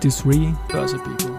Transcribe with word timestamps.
23 0.00 0.54
Börse 0.70 0.96
People. 1.04 1.36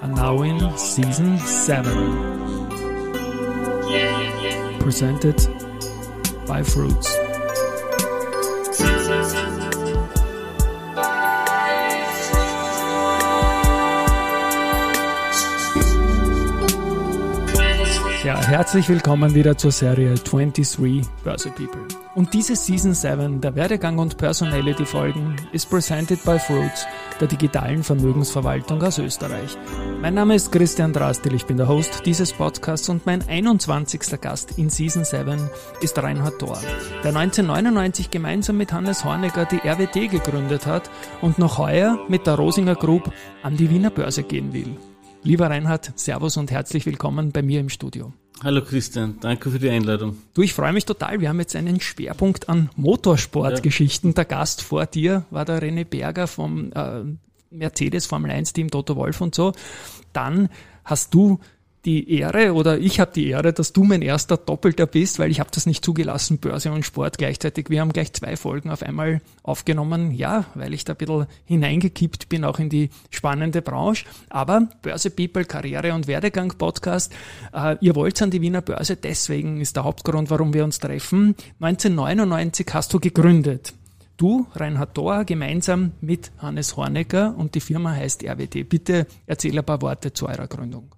And 0.00 0.14
now 0.14 0.42
in 0.42 0.78
season 0.78 1.38
7. 1.38 1.84
Presented 4.80 5.36
by 6.46 6.62
Fruits. 6.62 7.27
Herzlich 18.48 18.88
willkommen 18.88 19.34
wieder 19.34 19.58
zur 19.58 19.72
Serie 19.72 20.14
23 20.14 21.06
Börse 21.22 21.50
People. 21.50 21.86
Und 22.14 22.32
diese 22.32 22.56
Season 22.56 22.94
7 22.94 23.42
der 23.42 23.54
Werdegang 23.54 23.98
und 23.98 24.16
Personality 24.16 24.86
Folgen 24.86 25.36
ist 25.52 25.68
presented 25.68 26.24
by 26.24 26.38
Fruits, 26.38 26.86
der 27.20 27.28
digitalen 27.28 27.82
Vermögensverwaltung 27.82 28.82
aus 28.82 28.96
Österreich. 28.96 29.54
Mein 30.00 30.14
Name 30.14 30.34
ist 30.34 30.50
Christian 30.50 30.94
Drastil, 30.94 31.34
ich 31.34 31.44
bin 31.44 31.58
der 31.58 31.68
Host 31.68 32.06
dieses 32.06 32.32
Podcasts 32.32 32.88
und 32.88 33.04
mein 33.04 33.20
21. 33.28 34.18
Gast 34.18 34.56
in 34.56 34.70
Season 34.70 35.04
7 35.04 35.50
ist 35.82 36.02
Reinhard 36.02 36.38
Thor, 36.38 36.58
der 37.04 37.14
1999 37.14 38.08
gemeinsam 38.08 38.56
mit 38.56 38.72
Hannes 38.72 39.04
Hornecker 39.04 39.44
die 39.44 39.60
RWT 39.60 40.10
gegründet 40.10 40.64
hat 40.64 40.88
und 41.20 41.38
noch 41.38 41.58
heuer 41.58 41.98
mit 42.08 42.26
der 42.26 42.36
Rosinger 42.36 42.76
Group 42.76 43.12
an 43.42 43.58
die 43.58 43.68
Wiener 43.68 43.90
Börse 43.90 44.22
gehen 44.22 44.54
will. 44.54 44.74
Lieber 45.22 45.50
Reinhard, 45.50 45.92
Servus 45.96 46.38
und 46.38 46.50
herzlich 46.50 46.86
willkommen 46.86 47.30
bei 47.30 47.42
mir 47.42 47.60
im 47.60 47.68
Studio. 47.68 48.14
Hallo 48.44 48.62
Christian, 48.62 49.16
danke 49.20 49.50
für 49.50 49.58
die 49.58 49.68
Einladung. 49.68 50.16
Du, 50.32 50.42
ich 50.42 50.54
freue 50.54 50.72
mich 50.72 50.84
total. 50.84 51.20
Wir 51.20 51.28
haben 51.28 51.40
jetzt 51.40 51.56
einen 51.56 51.80
Schwerpunkt 51.80 52.48
an 52.48 52.70
Motorsportgeschichten. 52.76 54.10
Ja. 54.10 54.14
Der 54.14 54.24
Gast 54.26 54.62
vor 54.62 54.86
dir 54.86 55.24
war 55.30 55.44
der 55.44 55.60
René 55.60 55.84
Berger 55.84 56.28
vom 56.28 56.70
äh, 56.72 57.02
Mercedes 57.50 58.06
Formel 58.06 58.30
1 58.30 58.52
Team 58.52 58.70
Toto 58.70 58.94
Wolf 58.94 59.20
und 59.20 59.34
so. 59.34 59.52
Dann 60.12 60.50
hast 60.84 61.14
du 61.14 61.40
die 61.84 62.18
Ehre 62.18 62.54
oder 62.54 62.78
ich 62.78 63.00
habe 63.00 63.12
die 63.14 63.28
Ehre, 63.28 63.52
dass 63.52 63.72
du 63.72 63.84
mein 63.84 64.02
erster 64.02 64.36
Doppelter 64.36 64.86
bist, 64.86 65.18
weil 65.18 65.30
ich 65.30 65.40
habe 65.40 65.50
das 65.52 65.66
nicht 65.66 65.84
zugelassen, 65.84 66.38
Börse 66.38 66.72
und 66.72 66.84
Sport 66.84 67.18
gleichzeitig. 67.18 67.70
Wir 67.70 67.80
haben 67.80 67.92
gleich 67.92 68.12
zwei 68.12 68.36
Folgen 68.36 68.70
auf 68.70 68.82
einmal 68.82 69.20
aufgenommen, 69.42 70.10
ja, 70.10 70.46
weil 70.54 70.74
ich 70.74 70.84
da 70.84 70.94
ein 70.94 70.96
bisschen 70.96 71.26
hineingekippt 71.44 72.28
bin, 72.28 72.44
auch 72.44 72.58
in 72.58 72.68
die 72.68 72.90
spannende 73.10 73.62
Branche. 73.62 74.04
Aber 74.28 74.68
Börse 74.82 75.10
People, 75.10 75.44
Karriere 75.44 75.94
und 75.94 76.06
Werdegang 76.06 76.52
Podcast, 76.58 77.12
äh, 77.54 77.76
ihr 77.80 77.94
wollt 77.94 78.20
an 78.22 78.30
die 78.30 78.42
Wiener 78.42 78.62
Börse, 78.62 78.96
deswegen 78.96 79.60
ist 79.60 79.76
der 79.76 79.84
Hauptgrund, 79.84 80.30
warum 80.30 80.52
wir 80.52 80.64
uns 80.64 80.78
treffen. 80.78 81.34
1999 81.60 82.66
hast 82.72 82.92
du 82.92 83.00
gegründet. 83.00 83.74
Du, 84.16 84.48
Reinhard 84.56 84.94
Thor, 84.94 85.24
gemeinsam 85.24 85.92
mit 86.00 86.32
Hannes 86.38 86.76
Hornecker 86.76 87.36
und 87.36 87.54
die 87.54 87.60
Firma 87.60 87.92
heißt 87.92 88.24
RWD. 88.24 88.68
Bitte 88.68 89.06
erzähl 89.26 89.56
ein 89.56 89.64
paar 89.64 89.80
Worte 89.80 90.12
zu 90.12 90.26
eurer 90.26 90.48
Gründung. 90.48 90.97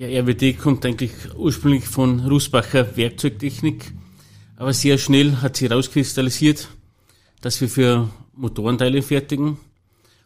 Ja, 0.00 0.06
RWD 0.06 0.56
kommt 0.56 0.86
eigentlich 0.86 1.10
ursprünglich 1.36 1.88
von 1.88 2.20
Rusbacher 2.20 2.96
Werkzeugtechnik, 2.96 3.92
aber 4.54 4.72
sehr 4.72 4.96
schnell 4.96 5.38
hat 5.38 5.56
sich 5.56 5.68
herauskristallisiert, 5.68 6.68
dass 7.40 7.60
wir 7.60 7.68
für 7.68 8.08
Motorenteile 8.36 9.02
fertigen. 9.02 9.56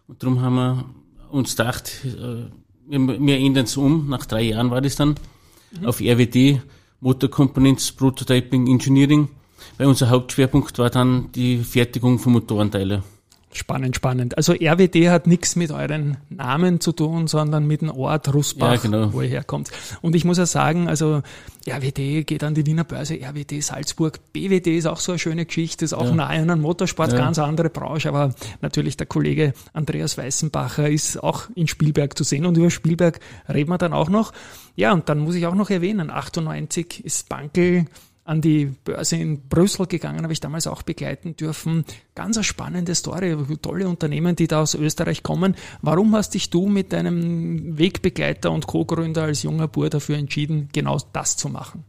Und 0.06 0.22
darum 0.22 0.42
haben 0.42 0.56
wir 0.56 0.84
uns 1.30 1.56
gedacht, 1.56 1.90
äh, 2.04 2.50
wir, 2.86 3.38
ändern 3.38 3.64
es 3.64 3.78
um, 3.78 4.10
nach 4.10 4.26
drei 4.26 4.42
Jahren 4.42 4.70
war 4.70 4.82
das 4.82 4.96
dann, 4.96 5.14
mhm. 5.80 5.86
auf 5.86 6.02
RWD, 6.02 6.60
Motor 7.00 7.30
Components 7.30 7.92
Prototyping 7.92 8.66
Engineering, 8.66 9.30
weil 9.78 9.86
unser 9.86 10.10
Hauptschwerpunkt 10.10 10.78
war 10.80 10.90
dann 10.90 11.32
die 11.32 11.56
Fertigung 11.64 12.18
von 12.18 12.34
Motorenteilen. 12.34 13.02
Spannend, 13.54 13.96
spannend. 13.96 14.36
Also 14.38 14.54
RWD 14.54 15.10
hat 15.10 15.26
nichts 15.26 15.56
mit 15.56 15.70
euren 15.70 16.16
Namen 16.30 16.80
zu 16.80 16.92
tun, 16.92 17.26
sondern 17.26 17.66
mit 17.66 17.82
dem 17.82 17.90
Ort 17.90 18.32
Russbach, 18.32 18.72
ja, 18.72 18.80
genau. 18.80 19.12
wo 19.12 19.20
ihr 19.20 19.28
herkommt. 19.28 19.70
Und 20.00 20.16
ich 20.16 20.24
muss 20.24 20.38
ja 20.38 20.46
sagen, 20.46 20.88
also 20.88 21.22
RWD 21.68 22.26
geht 22.26 22.44
an 22.44 22.54
die 22.54 22.64
Wiener 22.64 22.84
Börse, 22.84 23.18
RWD 23.20 23.62
Salzburg, 23.62 24.20
BWD 24.32 24.68
ist 24.68 24.86
auch 24.86 24.98
so 24.98 25.12
eine 25.12 25.18
schöne 25.18 25.44
Geschichte, 25.44 25.84
ist 25.84 25.92
auch 25.92 26.06
ja. 26.06 26.14
nahe 26.14 26.40
an 26.40 26.50
einem 26.50 26.62
Motorsport, 26.62 27.12
ja. 27.12 27.18
ganz 27.18 27.38
andere 27.38 27.68
Branche, 27.68 28.08
aber 28.08 28.34
natürlich 28.62 28.96
der 28.96 29.06
Kollege 29.06 29.52
Andreas 29.74 30.16
Weißenbacher 30.16 30.88
ist 30.88 31.22
auch 31.22 31.44
in 31.54 31.68
Spielberg 31.68 32.16
zu 32.16 32.24
sehen 32.24 32.46
und 32.46 32.56
über 32.56 32.70
Spielberg 32.70 33.20
reden 33.52 33.70
wir 33.70 33.78
dann 33.78 33.92
auch 33.92 34.08
noch. 34.08 34.32
Ja, 34.76 34.92
und 34.94 35.10
dann 35.10 35.18
muss 35.18 35.34
ich 35.34 35.46
auch 35.46 35.54
noch 35.54 35.68
erwähnen, 35.68 36.10
98 36.10 37.04
ist 37.04 37.28
Bankel 37.28 37.84
an 38.24 38.40
die 38.40 38.66
Börse 38.84 39.16
in 39.16 39.48
Brüssel 39.48 39.86
gegangen, 39.86 40.22
habe 40.22 40.32
ich 40.32 40.40
damals 40.40 40.66
auch 40.66 40.82
begleiten 40.82 41.34
dürfen. 41.34 41.84
Ganz 42.14 42.36
eine 42.36 42.44
spannende 42.44 42.94
Story, 42.94 43.36
tolle 43.60 43.88
Unternehmen, 43.88 44.36
die 44.36 44.46
da 44.46 44.60
aus 44.62 44.74
Österreich 44.74 45.22
kommen. 45.22 45.56
Warum 45.80 46.14
hast 46.14 46.34
dich 46.34 46.50
du 46.50 46.68
mit 46.68 46.92
deinem 46.92 47.76
Wegbegleiter 47.78 48.50
und 48.52 48.66
Co-Gründer 48.66 49.24
als 49.24 49.42
junger 49.42 49.66
Bur 49.66 49.90
dafür 49.90 50.16
entschieden, 50.16 50.68
genau 50.72 50.98
das 51.12 51.36
zu 51.36 51.48
machen? 51.48 51.84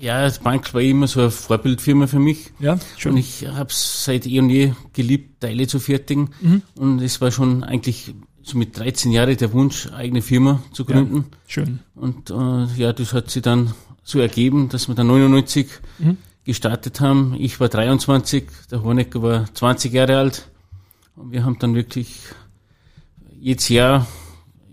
Ja, 0.00 0.28
Bank 0.42 0.74
war 0.74 0.82
immer 0.82 1.06
so 1.06 1.20
eine 1.20 1.30
Vorbildfirma 1.30 2.06
für 2.06 2.18
mich. 2.18 2.52
Ja, 2.58 2.78
schön. 2.98 3.12
Und 3.12 3.18
ich 3.18 3.46
habe 3.46 3.70
es 3.70 4.04
seit 4.04 4.26
eh 4.26 4.40
und 4.40 4.50
je 4.50 4.72
geliebt, 4.92 5.40
Teile 5.40 5.66
zu 5.66 5.78
fertigen. 5.78 6.30
Mhm. 6.40 6.62
Und 6.74 7.00
es 7.00 7.20
war 7.20 7.30
schon 7.30 7.64
eigentlich 7.64 8.14
so 8.42 8.58
mit 8.58 8.78
13 8.78 9.10
Jahren 9.10 9.36
der 9.36 9.52
Wunsch, 9.52 9.88
eigene 9.92 10.22
Firma 10.22 10.62
zu 10.72 10.84
gründen. 10.84 11.26
Ja, 11.30 11.38
schön. 11.46 11.78
Und 11.94 12.30
äh, 12.30 12.66
ja, 12.76 12.92
das 12.92 13.12
hat 13.12 13.30
sich 13.30 13.42
dann 13.42 13.72
so 14.06 14.20
ergeben, 14.20 14.68
dass 14.68 14.86
wir 14.86 14.94
dann 14.94 15.08
99 15.08 15.66
mhm. 15.98 16.16
gestartet 16.44 17.00
haben. 17.00 17.34
Ich 17.38 17.58
war 17.58 17.68
23, 17.68 18.44
der 18.70 18.82
Hornecker 18.84 19.20
war 19.20 19.52
20 19.52 19.92
Jahre 19.92 20.16
alt. 20.18 20.48
Und 21.16 21.32
wir 21.32 21.44
haben 21.44 21.58
dann 21.58 21.74
wirklich 21.74 22.16
jedes 23.40 23.68
Jahr 23.68 24.06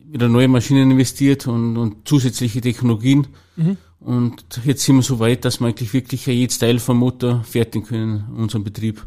wieder 0.06 0.30
neue 0.30 0.48
Maschinen 0.48 0.92
investiert 0.92 1.48
und, 1.48 1.78
und 1.78 2.08
zusätzliche 2.08 2.62
Technologien. 2.62 3.28
Mhm. 3.56 3.78
Und 4.00 4.46
jetzt 4.66 4.84
sind 4.84 4.98
wir 4.98 5.02
so 5.02 5.20
weit, 5.20 5.46
dass 5.46 5.60
wir 5.60 5.68
eigentlich 5.68 5.94
wirklich 5.94 6.28
jedes 6.28 6.60
Teil 6.60 6.78
vom 6.78 6.98
Motor 6.98 7.44
fertigen 7.44 7.88
können 7.88 8.26
in 8.30 8.44
unserem 8.44 8.64
Betrieb. 8.64 9.04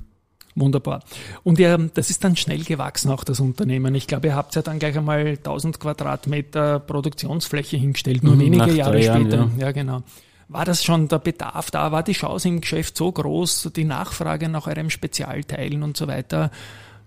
Wunderbar. 0.59 1.03
Und 1.45 1.59
ihr, 1.59 1.77
das 1.93 2.09
ist 2.09 2.25
dann 2.25 2.35
schnell 2.35 2.65
gewachsen, 2.65 3.11
auch 3.11 3.25
das 3.25 3.41
Unternehmen. 3.41 3.95
Ich 3.95 4.07
glaube, 4.07 4.29
ihr 4.29 4.35
habt 4.35 4.55
ja 4.55 4.63
dann 4.63 4.79
gleich 4.79 4.97
einmal 4.97 5.27
1000 5.27 5.79
Quadratmeter 5.79 6.81
Produktionsfläche 6.81 7.77
hingestellt, 7.77 8.25
nur 8.25 8.37
mhm, 8.37 8.41
wenige 8.41 8.73
Jahre 8.73 9.03
Jahren, 9.03 9.27
später. 9.27 9.51
Ja. 9.59 9.67
ja, 9.67 9.73
genau. 9.73 10.03
War 10.49 10.65
das 10.65 10.83
schon 10.83 11.09
der 11.09 11.19
Bedarf 11.19 11.71
da? 11.71 11.93
War 11.93 12.03
die 12.03 12.13
Chance 12.13 12.49
im 12.49 12.63
Geschäft 12.63 12.97
so 12.97 13.13
groß, 13.13 13.71
die 13.77 13.85
Nachfrage 13.85 14.49
nach 14.49 14.67
eurem 14.67 14.89
Spezialteilen 14.89 15.83
und 15.83 15.99
so 15.99 16.07
weiter, 16.07 16.51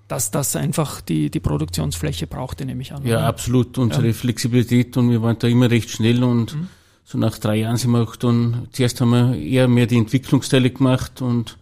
dass 0.08 0.30
das 0.30 0.56
einfach 0.56 1.02
die, 1.02 1.32
die 1.32 1.40
Produktionsfläche 1.40 2.28
brauchte, 2.28 2.66
nehme 2.66 2.84
ich 2.84 2.94
an? 2.94 3.04
Ja, 3.04 3.18
oder? 3.18 3.28
absolut. 3.28 3.80
Unsere 3.80 4.08
ja. 4.08 4.14
Flexibilität 4.14 4.96
und 4.96 5.10
wir 5.10 5.24
waren 5.24 5.40
da 5.40 5.48
immer 5.48 5.72
recht 5.72 5.90
schnell 5.90 6.24
und 6.24 6.54
mhm. 6.54 6.68
so 7.04 7.18
nach 7.18 7.40
drei 7.40 7.56
Jahren 7.56 7.78
sind 7.78 7.92
wir 7.92 8.04
auch 8.04 8.16
dann, 8.16 8.68
zuerst 8.74 9.02
haben 9.02 9.10
wir 9.10 9.36
eher 9.36 9.68
mehr 9.68 9.88
die 9.88 9.98
Entwicklungsteile 9.98 10.70
gemacht 10.70 11.24
und 11.24 11.58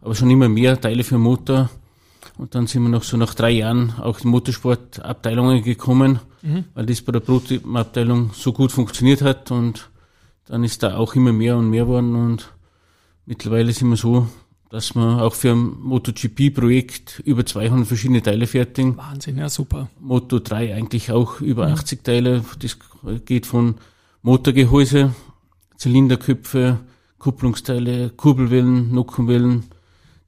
aber 0.00 0.14
schon 0.14 0.30
immer 0.30 0.48
mehr 0.48 0.80
Teile 0.80 1.04
für 1.04 1.18
Motor. 1.18 1.70
Und 2.38 2.54
dann 2.54 2.66
sind 2.66 2.82
wir 2.82 2.88
noch 2.88 3.02
so 3.02 3.16
nach 3.16 3.34
drei 3.34 3.50
Jahren 3.50 3.94
auch 4.00 4.20
in 4.20 4.30
Motorsportabteilungen 4.30 5.62
gekommen, 5.62 6.20
mhm. 6.42 6.64
weil 6.74 6.86
das 6.86 7.02
bei 7.02 7.12
der 7.12 7.20
Prototypenabteilung 7.20 8.30
so 8.34 8.52
gut 8.52 8.72
funktioniert 8.72 9.22
hat 9.22 9.50
und 9.50 9.90
dann 10.46 10.64
ist 10.64 10.82
da 10.82 10.96
auch 10.96 11.14
immer 11.14 11.32
mehr 11.32 11.56
und 11.56 11.70
mehr 11.70 11.86
worden 11.86 12.14
und 12.14 12.52
mittlerweile 13.26 13.72
sind 13.72 13.90
wir 13.90 13.96
so, 13.96 14.26
dass 14.70 14.94
wir 14.94 15.22
auch 15.22 15.34
für 15.34 15.50
ein 15.50 15.80
MotoGP-Projekt 15.80 17.20
über 17.24 17.44
200 17.44 17.86
verschiedene 17.86 18.22
Teile 18.22 18.46
fertigen. 18.46 18.96
Wahnsinn, 18.96 19.36
ja 19.36 19.48
super. 19.48 19.88
Moto 19.98 20.38
3 20.38 20.74
eigentlich 20.74 21.10
auch 21.10 21.40
über 21.40 21.68
ja. 21.68 21.74
80 21.74 22.04
Teile. 22.04 22.44
Das 22.60 22.78
geht 23.24 23.46
von 23.46 23.76
Motorgehäuse, 24.22 25.12
Zylinderköpfe, 25.76 26.78
Kupplungsteile, 27.18 28.10
Kurbelwellen, 28.10 28.94
Nockenwellen, 28.94 29.64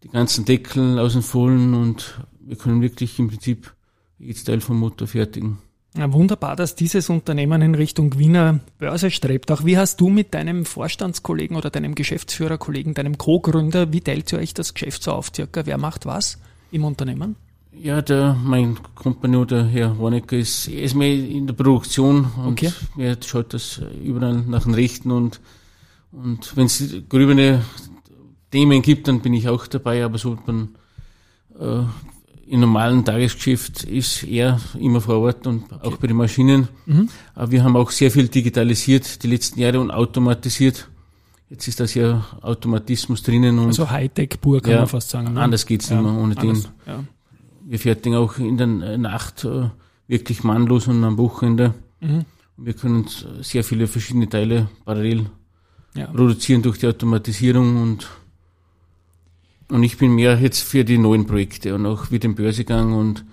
die 0.03 0.09
ganzen 0.09 0.45
Deckel 0.45 0.99
aus 0.99 1.13
den 1.13 1.23
Fohlen 1.23 1.75
und 1.75 2.21
wir 2.41 2.57
können 2.57 2.83
wirklich 2.83 3.19
im 3.19 3.29
Prinzip 3.29 3.73
jedes 4.19 4.45
Teil 4.45 4.61
vom 4.61 4.79
Motor 4.79 5.09
fertigen. 5.09 5.59
Ja, 5.97 6.11
wunderbar, 6.13 6.57
dass 6.57 6.75
dieses 6.75 7.11
Unternehmen 7.11 7.61
in 7.61 7.75
Richtung 7.75 8.19
Wiener 8.19 8.61
Börse 8.79 9.11
strebt. 9.11 9.51
Auch 9.51 9.65
wie 9.67 9.77
hast 9.77 10.01
du 10.01 10.09
mit 10.09 10.33
deinem 10.33 10.65
Vorstandskollegen 10.65 11.55
oder 11.55 11.69
deinem 11.69 11.95
Geschäftsführerkollegen, 11.95 12.95
deinem 12.95 13.19
Co-Gründer, 13.19 13.93
wie 13.93 14.01
teilt 14.01 14.33
ihr 14.33 14.39
euch 14.39 14.55
das 14.55 14.73
Geschäft 14.73 15.03
so 15.03 15.13
auf 15.13 15.31
circa? 15.35 15.67
Wer 15.67 15.77
macht 15.77 16.07
was 16.07 16.39
im 16.71 16.85
Unternehmen? 16.85 17.37
Ja, 17.75 18.01
der, 18.01 18.37
mein 18.43 18.79
Kompagnon, 18.95 19.47
der 19.47 19.65
Herr 19.65 19.99
Warnecker, 19.99 20.37
ist, 20.37 20.69
er 20.69 20.83
ist 20.83 20.95
mehr 20.95 21.13
in 21.13 21.47
der 21.47 21.55
Produktion 21.55 22.27
und 22.37 22.53
okay. 22.53 22.73
er 22.97 23.17
schaut 23.23 23.53
das 23.53 23.83
überall 24.03 24.43
nach 24.43 24.65
den 24.65 24.75
Rechten 24.75 25.11
und, 25.11 25.41
und 26.13 26.57
wenn 26.57 26.67
es 26.67 26.85
grübene 27.09 27.63
Themen 28.53 28.83
gibt, 28.83 29.09
dann 29.09 29.21
bin 29.21 29.35
ich 29.35 29.49
auch 29.49 29.67
dabei, 29.67 30.05
aber 30.05 30.19
so 30.19 30.39
man, 30.47 30.77
äh, 31.59 31.83
im 32.47 32.61
normalen 32.61 33.05
Tagesgeschäft 33.05 33.85
ist 33.85 34.25
er 34.25 34.61
immer 34.79 35.01
vor 35.01 35.21
Ort 35.21 35.47
und 35.47 35.73
auch 35.83 35.97
bei 35.97 36.07
den 36.07 36.17
Maschinen. 36.17 36.69
Mhm. 36.85 37.09
Aber 37.35 37.51
wir 37.51 37.65
haben 37.65 37.77
auch 37.77 37.91
sehr 37.91 38.11
viel 38.11 38.29
digitalisiert 38.29 39.23
die 39.23 39.29
letzten 39.29 39.59
Jahre 39.59 39.81
und 39.81 39.91
automatisiert. 39.91 40.89
Jetzt 41.49 41.67
ist 41.69 41.81
das 41.81 41.95
ja 41.95 42.25
Automatismus 42.43 43.23
drinnen 43.23 43.59
und. 43.59 43.69
Also 43.69 43.91
Hightech-Pur 43.91 44.61
kann 44.61 44.73
ja, 44.73 44.79
man 44.81 44.87
fast 44.87 45.11
sagen. 45.11 45.33
Ne? 45.33 45.41
Anders 45.41 45.65
geht's 45.67 45.89
ja, 45.89 45.97
nicht 46.01 46.11
mehr 46.11 46.23
ohne 46.23 46.37
anders, 46.37 46.63
den. 46.63 46.73
Ja. 46.87 47.05
Wir 47.65 47.79
fertigen 47.79 48.19
auch 48.19 48.39
in 48.39 48.57
der 48.59 48.67
Nacht 48.99 49.45
äh, 49.45 49.69
wirklich 50.09 50.45
mannlos 50.45 50.89
und 50.89 51.03
am 51.05 51.17
Wochenende. 51.17 51.75
Mhm. 52.01 52.27
Wir 52.59 52.75
können 52.75 53.07
sehr 53.41 53.65
viele 53.65 53.87
verschiedene 53.87 54.29
Teile 54.29 54.69
parallel 54.85 55.27
ja. 55.95 56.07
produzieren 56.07 56.63
durch 56.63 56.79
die 56.79 56.87
Automatisierung 56.87 57.81
und 57.81 58.09
und 59.73 59.83
ich 59.83 59.99
bin 59.99 60.13
mehr 60.15 60.39
jetzt 60.39 60.63
für 60.63 60.85
die 60.85 60.99
neuen 60.99 61.27
Projekte 61.27 61.75
und 61.75 61.87
auch 61.87 62.11
wie 62.11 62.19
den 62.19 62.35
Börsegang 62.35 62.93
und 62.93 63.25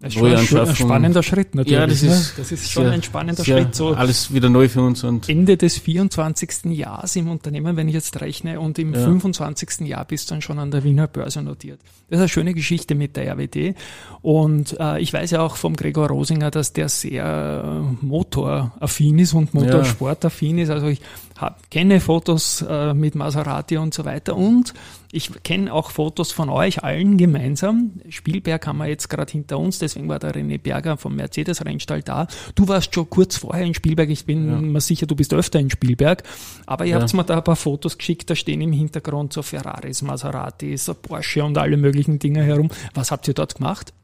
das 0.00 0.14
ist 0.14 0.46
schon 0.46 0.60
ein, 0.60 0.76
spannender 0.76 1.24
Schritt 1.24 1.56
natürlich. 1.56 1.76
Ja, 1.76 1.84
das 1.84 2.02
ne? 2.02 2.10
ist, 2.10 2.38
das 2.38 2.52
ist 2.52 2.70
schon 2.70 2.84
sehr, 2.84 2.92
ein 2.92 3.02
spannender 3.02 3.44
Schritt. 3.44 3.74
So 3.74 3.88
alles 3.88 4.32
wieder 4.32 4.48
neu 4.48 4.68
für 4.68 4.80
uns. 4.80 5.02
Und 5.02 5.28
Ende 5.28 5.56
des 5.56 5.76
24. 5.78 6.66
Jahres 6.66 7.16
im 7.16 7.28
Unternehmen, 7.28 7.76
wenn 7.76 7.88
ich 7.88 7.94
jetzt 7.94 8.20
rechne, 8.20 8.60
und 8.60 8.78
im 8.78 8.94
ja. 8.94 9.00
25. 9.00 9.80
Jahr 9.88 10.04
bist 10.04 10.30
du 10.30 10.34
dann 10.34 10.42
schon 10.42 10.60
an 10.60 10.70
der 10.70 10.84
Wiener 10.84 11.08
Börse 11.08 11.42
notiert. 11.42 11.80
Das 12.08 12.18
ist 12.18 12.20
eine 12.20 12.28
schöne 12.28 12.54
Geschichte 12.54 12.94
mit 12.94 13.16
der 13.16 13.32
RWD. 13.32 13.74
Und 14.22 14.78
äh, 14.78 15.00
ich 15.00 15.12
weiß 15.12 15.32
ja 15.32 15.40
auch 15.40 15.56
vom 15.56 15.74
Gregor 15.74 16.06
Rosinger, 16.06 16.52
dass 16.52 16.72
der 16.72 16.88
sehr 16.88 17.64
äh, 17.64 18.04
motoraffin 18.06 19.18
ist 19.18 19.34
und 19.34 19.52
motorsportaffin 19.52 20.58
ist. 20.58 20.70
Also 20.70 20.86
ich 20.86 21.00
hab, 21.36 21.68
kenne 21.72 21.98
Fotos 21.98 22.64
äh, 22.68 22.94
mit 22.94 23.16
Maserati 23.16 23.76
und 23.78 23.94
so 23.94 24.04
weiter 24.04 24.36
und 24.36 24.74
ich 25.10 25.42
kenne 25.42 25.72
auch 25.72 25.90
Fotos 25.90 26.32
von 26.32 26.50
euch 26.50 26.84
allen 26.84 27.16
gemeinsam. 27.16 27.92
Spielberg 28.10 28.66
haben 28.66 28.78
wir 28.78 28.86
jetzt 28.86 29.08
gerade 29.08 29.32
hinter 29.32 29.58
uns, 29.58 29.78
deswegen 29.78 30.08
war 30.08 30.18
der 30.18 30.34
René 30.34 30.58
Berger 30.58 30.96
vom 30.96 31.16
Mercedes-Rennstall 31.16 32.02
da. 32.02 32.26
Du 32.54 32.68
warst 32.68 32.94
schon 32.94 33.08
kurz 33.08 33.38
vorher 33.38 33.64
in 33.64 33.74
Spielberg, 33.74 34.10
ich 34.10 34.26
bin 34.26 34.48
ja. 34.48 34.56
mir 34.56 34.80
sicher, 34.80 35.06
du 35.06 35.16
bist 35.16 35.32
öfter 35.32 35.58
in 35.60 35.70
Spielberg, 35.70 36.24
aber 36.66 36.84
ihr 36.84 36.96
ja. 36.96 37.00
habt 37.00 37.14
mir 37.14 37.24
da 37.24 37.38
ein 37.38 37.44
paar 37.44 37.56
Fotos 37.56 37.96
geschickt, 37.96 38.28
da 38.28 38.34
stehen 38.34 38.60
im 38.60 38.72
Hintergrund 38.72 39.32
so 39.32 39.42
Ferraris, 39.42 40.02
Maseratis, 40.02 40.90
Porsche 41.00 41.44
und 41.44 41.56
alle 41.56 41.76
möglichen 41.76 42.18
Dinge 42.18 42.42
herum. 42.42 42.68
Was 42.94 43.10
habt 43.10 43.28
ihr 43.28 43.34
dort 43.34 43.56
gemacht? 43.56 43.94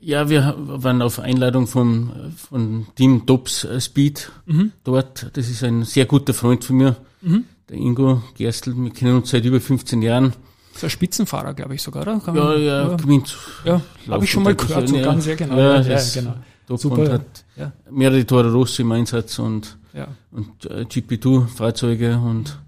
Ja, 0.00 0.30
wir 0.30 0.54
waren 0.56 1.02
auf 1.02 1.18
Einladung 1.18 1.66
vom, 1.66 2.12
von 2.36 2.86
Team 2.94 3.26
Tops 3.26 3.66
Speed 3.80 4.30
mhm. 4.46 4.72
dort. 4.84 5.30
Das 5.32 5.48
ist 5.48 5.64
ein 5.64 5.82
sehr 5.82 6.06
guter 6.06 6.34
Freund 6.34 6.64
von 6.64 6.76
mir, 6.76 6.96
mhm. 7.20 7.44
Der 7.68 7.76
Ingo 7.76 8.22
Gerstl. 8.36 8.74
Wir 8.76 8.90
kennen 8.90 9.16
uns 9.16 9.30
seit 9.30 9.44
über 9.44 9.60
15 9.60 10.02
Jahren. 10.02 10.32
So 10.74 10.86
ein 10.86 10.90
Spitzenfahrer, 10.90 11.54
glaube 11.54 11.74
ich 11.74 11.82
sogar, 11.82 12.02
oder? 12.02 12.20
Kann 12.20 12.36
ja, 12.36 12.44
man, 12.44 12.62
ja, 12.62 12.96
gewinnt. 12.96 13.36
Ja, 13.64 13.80
habe 14.08 14.24
ich 14.24 14.30
schon 14.30 14.44
mal 14.44 14.54
gehört, 14.54 14.88
so 14.88 14.96
ja, 14.96 15.02
ganz, 15.02 15.24
sehr 15.24 15.36
genau. 15.36 15.56
Ja, 15.56 15.80
ja, 15.80 15.98
ja 15.98 16.04
genau. 16.14 16.34
Top 16.66 16.80
Super. 16.80 17.12
hat 17.12 17.44
ja. 17.56 17.72
mehrere 17.90 18.24
Tore 18.26 18.52
Rosso 18.52 18.82
im 18.82 18.92
Einsatz 18.92 19.38
und, 19.38 19.78
ja. 19.94 20.06
und 20.30 20.66
äh, 20.66 20.82
GP2-Fahrzeuge 20.82 22.18
und, 22.18 22.58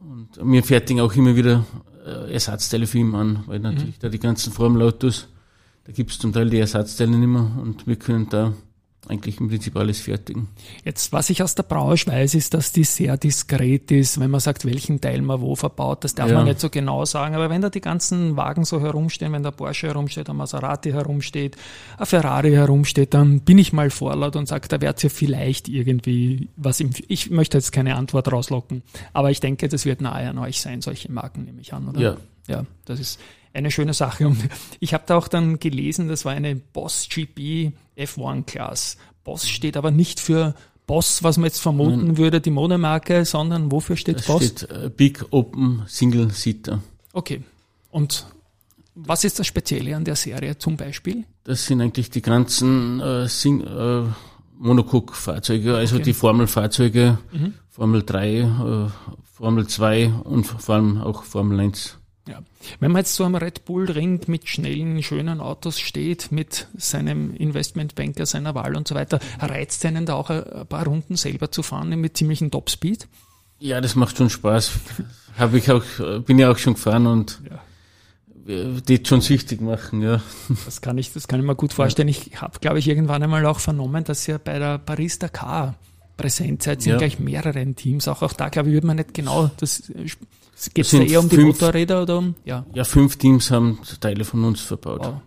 und 0.00 0.52
wir 0.52 0.62
fertigen 0.62 1.00
auch 1.00 1.14
immer 1.14 1.34
wieder 1.34 1.64
äh, 2.04 2.32
Ersatzteile 2.32 2.86
für 2.86 2.98
ihn 2.98 3.14
an, 3.14 3.42
weil 3.46 3.58
natürlich 3.58 3.96
mhm. 3.96 4.00
da 4.00 4.08
die 4.10 4.18
ganzen 4.20 4.52
Formel-Autos 4.52 5.28
da 5.86 5.92
gibt 5.92 6.10
es 6.10 6.18
zum 6.18 6.32
Teil 6.32 6.50
die 6.50 6.58
Ersatzteile 6.58 7.12
nicht 7.12 7.28
mehr 7.28 7.48
und 7.62 7.86
wir 7.86 7.94
können 7.94 8.28
da 8.28 8.52
eigentlich 9.08 9.40
im 9.40 9.48
Prinzip 9.48 9.76
alles 9.76 10.00
fertigen. 10.00 10.48
Jetzt, 10.84 11.12
was 11.12 11.30
ich 11.30 11.42
aus 11.42 11.54
der 11.54 11.62
Branche 11.62 12.06
weiß, 12.08 12.34
ist, 12.34 12.54
dass 12.54 12.72
die 12.72 12.84
sehr 12.84 13.16
diskret 13.16 13.90
ist, 13.90 14.18
wenn 14.20 14.30
man 14.30 14.40
sagt, 14.40 14.64
welchen 14.64 15.00
Teil 15.00 15.22
man 15.22 15.40
wo 15.40 15.54
verbaut. 15.54 16.04
Das 16.04 16.14
darf 16.14 16.28
ja. 16.28 16.34
man 16.34 16.44
nicht 16.44 16.60
so 16.60 16.70
genau 16.70 17.04
sagen. 17.04 17.34
Aber 17.34 17.50
wenn 17.50 17.60
da 17.60 17.70
die 17.70 17.80
ganzen 17.80 18.36
Wagen 18.36 18.64
so 18.64 18.80
herumstehen, 18.80 19.32
wenn 19.32 19.42
der 19.42 19.50
Porsche 19.50 19.88
herumsteht, 19.88 20.28
ein 20.28 20.36
Maserati 20.36 20.90
herumsteht, 20.90 21.56
ein 21.98 22.06
Ferrari 22.06 22.52
herumsteht, 22.52 23.14
dann 23.14 23.40
bin 23.40 23.58
ich 23.58 23.72
mal 23.72 23.90
vorlaut 23.90 24.36
und 24.36 24.46
sage, 24.46 24.68
da 24.68 24.80
wird 24.80 25.02
ja 25.02 25.08
vielleicht 25.08 25.68
irgendwie 25.68 26.48
was 26.56 26.80
im, 26.80 26.90
ich 27.08 27.30
möchte 27.30 27.58
jetzt 27.58 27.72
keine 27.72 27.96
Antwort 27.96 28.30
rauslocken. 28.32 28.82
Aber 29.12 29.30
ich 29.30 29.40
denke, 29.40 29.68
das 29.68 29.84
wird 29.84 30.00
nahe 30.00 30.28
an 30.28 30.38
euch 30.38 30.60
sein, 30.60 30.82
solche 30.82 31.10
Marken 31.10 31.44
nehme 31.44 31.60
ich 31.60 31.72
an, 31.72 31.88
oder? 31.88 32.00
Ja. 32.00 32.16
Ja, 32.48 32.64
das 32.84 33.00
ist, 33.00 33.20
eine 33.56 33.70
schöne 33.70 33.94
Sache. 33.94 34.26
Und 34.26 34.38
ich 34.80 34.94
habe 34.94 35.04
da 35.06 35.16
auch 35.16 35.28
dann 35.28 35.58
gelesen, 35.58 36.08
das 36.08 36.24
war 36.24 36.32
eine 36.32 36.54
Boss 36.54 37.08
GP 37.08 37.72
F1 37.96 38.44
Class. 38.44 38.96
Boss 39.24 39.48
steht 39.48 39.76
aber 39.76 39.90
nicht 39.90 40.20
für 40.20 40.54
Boss, 40.86 41.22
was 41.22 41.36
man 41.36 41.46
jetzt 41.46 41.60
vermuten 41.60 42.06
Nein. 42.06 42.16
würde, 42.16 42.40
die 42.40 42.50
Modemarke, 42.50 43.24
sondern 43.24 43.72
wofür 43.72 43.96
steht 43.96 44.18
das 44.18 44.26
Boss? 44.26 44.44
Steht 44.44 44.68
uh, 44.70 44.88
Big 44.88 45.24
Open 45.30 45.82
Single 45.88 46.30
Seater. 46.30 46.80
Okay. 47.12 47.42
Und 47.90 48.26
was 48.94 49.24
ist 49.24 49.38
das 49.38 49.46
Spezielle 49.46 49.96
an 49.96 50.04
der 50.04 50.16
Serie 50.16 50.58
zum 50.58 50.76
Beispiel? 50.76 51.24
Das 51.44 51.66
sind 51.66 51.80
eigentlich 51.80 52.10
die 52.10 52.22
ganzen 52.22 53.00
äh, 53.00 53.28
Sing 53.28 53.62
äh, 53.62 54.04
Monocoque-Fahrzeuge, 54.58 55.76
also 55.76 55.96
okay. 55.96 56.04
die 56.04 56.12
Formel-Fahrzeuge, 56.12 57.18
mhm. 57.32 57.54
Formel 57.68 58.02
3, 58.04 58.38
äh, 58.38 58.46
Formel 59.32 59.66
2 59.66 60.08
und 60.24 60.44
vor 60.44 60.74
allem 60.74 60.98
auch 61.02 61.24
Formel 61.24 61.60
1. 61.60 61.98
Ja. 62.28 62.40
Wenn 62.80 62.90
man 62.90 63.00
jetzt 63.00 63.14
so 63.14 63.24
am 63.24 63.36
Red 63.36 63.64
Bull 63.64 63.90
Ring 63.90 64.20
mit 64.26 64.48
schnellen, 64.48 65.02
schönen 65.02 65.40
Autos 65.40 65.78
steht, 65.78 66.32
mit 66.32 66.66
seinem 66.76 67.34
Investmentbanker 67.34 68.26
seiner 68.26 68.54
Wahl 68.54 68.76
und 68.76 68.88
so 68.88 68.94
weiter, 68.94 69.20
reizt 69.38 69.84
einen 69.86 70.06
da 70.06 70.14
auch 70.14 70.30
ein 70.30 70.66
paar 70.66 70.84
Runden 70.84 71.16
selber 71.16 71.52
zu 71.52 71.62
fahren 71.62 71.88
mit 72.00 72.16
ziemlichen 72.16 72.50
Topspeed? 72.50 73.06
Ja, 73.60 73.80
das 73.80 73.94
macht 73.94 74.16
schon 74.16 74.28
Spaß. 74.28 74.72
Habe 75.38 75.58
ich 75.58 75.70
auch, 75.70 75.84
bin 76.24 76.38
ja 76.38 76.50
auch 76.50 76.58
schon 76.58 76.74
gefahren 76.74 77.06
und 77.06 77.40
ja. 77.48 77.60
Die 78.48 79.02
schon 79.04 79.22
süchtig 79.22 79.60
machen, 79.60 80.02
ja. 80.02 80.22
Das 80.64 80.80
kann 80.80 80.96
ich, 80.98 81.12
das 81.12 81.26
kann 81.26 81.40
ich 81.40 81.46
mir 81.46 81.56
gut 81.56 81.72
vorstellen. 81.72 82.06
Ich 82.06 82.40
habe, 82.40 82.60
glaube 82.60 82.78
ich, 82.78 82.86
irgendwann 82.86 83.20
einmal 83.20 83.44
auch 83.44 83.58
vernommen, 83.58 84.04
dass 84.04 84.28
ihr 84.28 84.38
bei 84.38 84.60
der 84.60 84.78
Paris 84.78 85.18
Dakar 85.18 85.74
präsent 86.16 86.62
seid, 86.62 86.82
sind 86.82 86.92
ja. 86.92 86.98
gleich 86.98 87.18
mehrere 87.18 87.64
Teams. 87.74 88.08
Auch, 88.08 88.22
auch 88.22 88.32
da, 88.32 88.48
glaube 88.48 88.68
ich, 88.68 88.74
würde 88.74 88.86
man 88.86 88.96
nicht 88.96 89.14
genau 89.14 89.50
das 89.58 89.92
Geht 90.72 90.86
es 90.86 90.92
eher 90.94 91.20
um 91.20 91.28
die 91.28 91.36
fünf, 91.36 91.60
Motorräder 91.60 92.02
oder 92.02 92.18
um? 92.18 92.34
Ja. 92.44 92.64
ja, 92.72 92.84
fünf 92.84 93.16
Teams 93.16 93.50
haben 93.50 93.78
Teile 94.00 94.24
von 94.24 94.42
uns 94.44 94.62
verbaut. 94.62 95.00
Wow. 95.04 95.20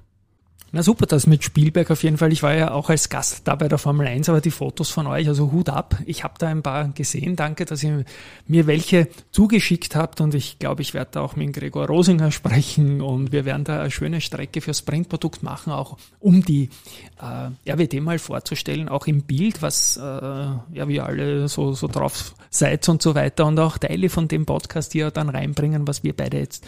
Na 0.72 0.84
super, 0.84 1.08
das 1.08 1.26
mit 1.26 1.44
Spielberg 1.44 1.90
auf 1.90 2.04
jeden 2.04 2.18
Fall. 2.18 2.32
Ich 2.32 2.44
war 2.44 2.54
ja 2.54 2.72
auch 2.72 2.90
als 2.90 3.10
Gast 3.10 3.42
da 3.48 3.56
bei 3.56 3.68
der 3.68 3.80
Formel 3.80 4.06
1, 4.06 4.30
aber 4.30 4.40
die 4.40 4.52
Fotos 4.52 4.92
von 4.92 5.08
euch, 5.08 5.28
also 5.28 5.52
Hut 5.52 5.70
ab. 5.70 5.98
Ich 6.06 6.24
habe 6.24 6.36
da 6.38 6.48
ein 6.48 6.62
paar 6.62 6.90
gesehen. 6.90 7.36
Danke, 7.36 7.66
dass 7.66 7.84
ihr 7.84 8.06
mir 8.48 8.68
welche 8.68 9.08
zugeschickt 9.32 9.96
habt 9.96 10.22
und 10.22 10.36
ich 10.36 10.60
glaube, 10.60 10.84
ich 10.84 10.94
werde 10.94 11.12
da 11.14 11.22
auch 11.22 11.36
mit 11.36 11.54
Gregor 11.54 11.88
Rosinger 11.88 12.32
sprechen 12.40 13.02
und 13.02 13.32
wir 13.32 13.46
werden 13.46 13.64
da 13.64 13.82
eine 13.82 13.92
schöne 13.92 14.22
Strecke 14.22 14.62
für 14.62 14.76
Sprintprodukt 14.76 15.42
machen, 15.42 15.74
auch 15.74 15.98
um 16.20 16.46
die 16.46 16.70
äh, 17.20 17.72
RWD 17.72 18.02
mal 18.02 18.20
vorzustellen, 18.20 18.90
auch 18.90 19.08
im 19.08 19.24
Bild, 19.24 19.64
was 19.64 19.98
äh, 19.98 20.02
ja 20.02 20.88
wie 20.88 21.02
alle 21.02 21.48
so, 21.48 21.74
so 21.74 21.88
drauf 21.88 22.36
seid 22.52 22.88
und 22.90 23.02
so 23.02 23.16
weiter 23.16 23.48
und 23.48 23.60
auch 23.60 23.80
Teile 23.80 24.10
von 24.10 24.28
dem 24.28 24.46
Podcast 24.46 24.92
hier 24.94 25.10
dann 25.10 25.30
reinbringen, 25.30 25.88
was 25.88 26.04
wir 26.04 26.16
beide 26.16 26.38
jetzt 26.38 26.66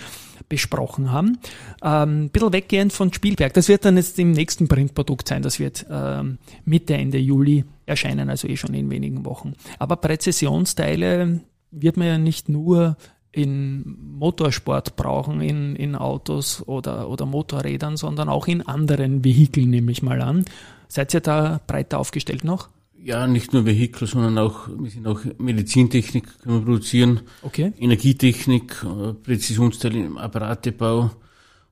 besprochen 0.51 1.11
haben. 1.11 1.39
Ähm, 1.81 2.29
bisschen 2.29 2.53
weggehend 2.53 2.93
von 2.93 3.13
Spielberg. 3.13 3.53
Das 3.53 3.67
wird 3.67 3.85
dann 3.85 3.90
jetzt 3.97 4.17
im 4.19 4.31
nächsten 4.31 4.67
Printprodukt 4.67 5.27
sein. 5.27 5.41
Das 5.41 5.59
wird 5.59 5.85
ähm, 5.89 6.37
Mitte, 6.65 6.93
Ende 6.93 7.17
Juli 7.17 7.65
erscheinen, 7.85 8.29
also 8.29 8.47
eh 8.47 8.57
schon 8.57 8.73
in 8.73 8.89
wenigen 8.89 9.25
Wochen. 9.25 9.53
Aber 9.79 9.97
Präzisionsteile 9.97 11.41
wird 11.71 11.97
man 11.97 12.07
ja 12.07 12.17
nicht 12.17 12.49
nur 12.49 12.97
in 13.31 13.97
Motorsport 14.17 14.95
brauchen, 14.95 15.41
in, 15.41 15.75
in 15.75 15.95
Autos 15.95 16.67
oder, 16.67 17.09
oder 17.09 17.25
Motorrädern, 17.25 17.95
sondern 17.97 18.29
auch 18.29 18.47
in 18.47 18.61
anderen 18.61 19.23
Vehikeln, 19.23 19.69
nehme 19.69 19.91
ich 19.91 20.03
mal 20.03 20.21
an. 20.21 20.45
Seid 20.87 21.13
ihr 21.13 21.21
da 21.21 21.61
breiter 21.65 21.99
aufgestellt 21.99 22.43
noch? 22.43 22.69
Ja, 23.03 23.25
nicht 23.25 23.53
nur 23.53 23.65
Vehikel, 23.65 24.07
sondern 24.07 24.37
auch, 24.37 24.67
wir 24.67 24.91
sind 24.91 25.07
auch 25.07 25.21
Medizintechnik 25.39 26.39
können 26.39 26.59
wir 26.59 26.65
produzieren. 26.65 27.21
Okay. 27.41 27.73
Energietechnik, 27.79 28.83
äh, 28.83 29.13
Präzisionsteile 29.13 29.99
im 29.99 30.17
Apparatebau. 30.17 31.09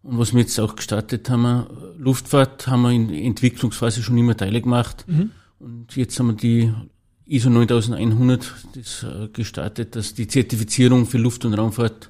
Und 0.01 0.17
was 0.17 0.33
wir 0.33 0.41
jetzt 0.41 0.59
auch 0.59 0.75
gestartet 0.75 1.29
haben, 1.29 1.65
Luftfahrt 1.97 2.67
haben 2.67 2.83
wir 2.83 2.91
in 2.91 3.13
Entwicklungsphase 3.13 4.01
schon 4.01 4.17
immer 4.17 4.35
Teile 4.35 4.61
gemacht. 4.61 5.05
Mhm. 5.07 5.31
Und 5.59 5.95
jetzt 5.95 6.17
haben 6.19 6.27
wir 6.27 6.35
die 6.35 6.73
ISO 7.25 7.49
9100 7.49 8.51
das 8.75 9.03
äh, 9.03 9.27
gestartet, 9.27 9.95
dass 9.95 10.13
die 10.13 10.27
Zertifizierung 10.27 11.05
für 11.05 11.17
Luft- 11.17 11.45
und 11.45 11.53
Raumfahrt, 11.53 12.09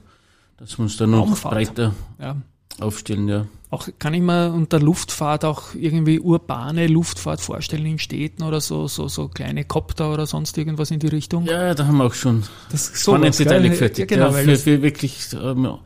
dass 0.57 0.77
wir 0.77 0.83
uns 0.83 0.97
da 0.97 1.07
noch 1.07 1.27
Raumfahrt. 1.27 1.53
breiter 1.53 1.93
ja. 2.19 2.37
aufstellen, 2.79 3.27
ja. 3.27 3.45
Auch 3.71 3.87
kann 3.99 4.15
ich 4.15 4.21
mir 4.21 4.51
unter 4.51 4.79
Luftfahrt 4.79 5.45
auch 5.45 5.75
irgendwie 5.75 6.19
urbane 6.19 6.87
Luftfahrt 6.87 7.39
vorstellen 7.39 7.85
in 7.85 7.99
Städten 7.99 8.41
oder 8.43 8.61
so, 8.61 8.87
so, 8.87 9.07
so 9.07 9.27
kleine 9.27 9.63
Kopter 9.63 10.11
oder 10.11 10.25
sonst 10.25 10.57
irgendwas 10.57 10.89
in 10.89 10.99
die 10.99 11.07
Richtung? 11.07 11.45
Ja, 11.45 11.75
da 11.75 11.85
haben 11.85 11.97
wir 11.97 12.05
auch 12.05 12.13
schon 12.15 12.43
das 12.71 12.91
spannende 12.95 13.45
Teile 13.45 13.69
gefertigt. 13.69 14.09
Ja, 14.09 14.17
genau, 14.17 14.35
ja, 14.35 14.43
für, 14.43 14.55
für 14.55 14.81
wirklich, 14.81 15.27
ähm, 15.33 15.77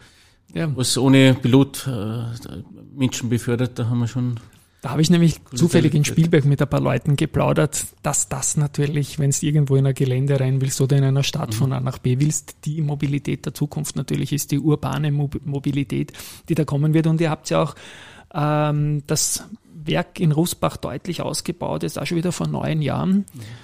ja. 0.53 0.75
was 0.75 0.97
ohne 0.97 1.33
Pilot 1.33 1.87
äh, 1.87 2.63
Menschen 2.95 3.29
befördert, 3.29 3.79
da 3.79 3.87
haben 3.87 3.99
wir 3.99 4.07
schon 4.07 4.39
da 4.83 4.89
habe 4.89 5.01
ich 5.01 5.09
nämlich 5.09 5.35
zufällig 5.55 5.93
in 5.93 6.03
Spielberg 6.03 6.43
mit 6.43 6.61
ein 6.61 6.67
paar 6.67 6.81
Leuten 6.81 7.15
geplaudert, 7.15 7.85
dass 8.01 8.27
das 8.27 8.57
natürlich, 8.57 9.17
wenn 9.17 9.31
du 9.31 9.37
irgendwo 9.45 9.77
in 9.77 9.87
ein 9.87 9.93
Gelände 9.93 10.37
rein 10.37 10.59
willst 10.59 10.81
oder 10.81 10.97
in 10.97 11.05
einer 11.05 11.23
Stadt 11.23 11.51
mhm. 11.51 11.53
von 11.53 11.71
A 11.71 11.79
nach 11.79 11.99
B 11.99 12.19
willst, 12.19 12.65
die 12.65 12.81
Mobilität 12.81 13.45
der 13.45 13.53
Zukunft 13.53 13.95
natürlich 13.95 14.33
ist, 14.33 14.51
die 14.51 14.59
urbane 14.59 15.09
Mobilität, 15.13 16.11
die 16.49 16.55
da 16.55 16.65
kommen 16.65 16.93
wird. 16.93 17.07
Und 17.07 17.21
ihr 17.21 17.29
habt 17.29 17.49
ja 17.49 17.63
auch 17.63 17.75
ähm, 18.33 19.03
das 19.07 19.45
Werk 19.85 20.19
in 20.19 20.33
Rusbach 20.33 20.75
deutlich 20.75 21.21
ausgebaut, 21.21 21.83
ist 21.83 21.97
auch 21.97 22.05
schon 22.05 22.17
wieder 22.17 22.33
vor 22.33 22.47
neun 22.47 22.81
Jahren. 22.81 23.25
Mhm 23.33 23.62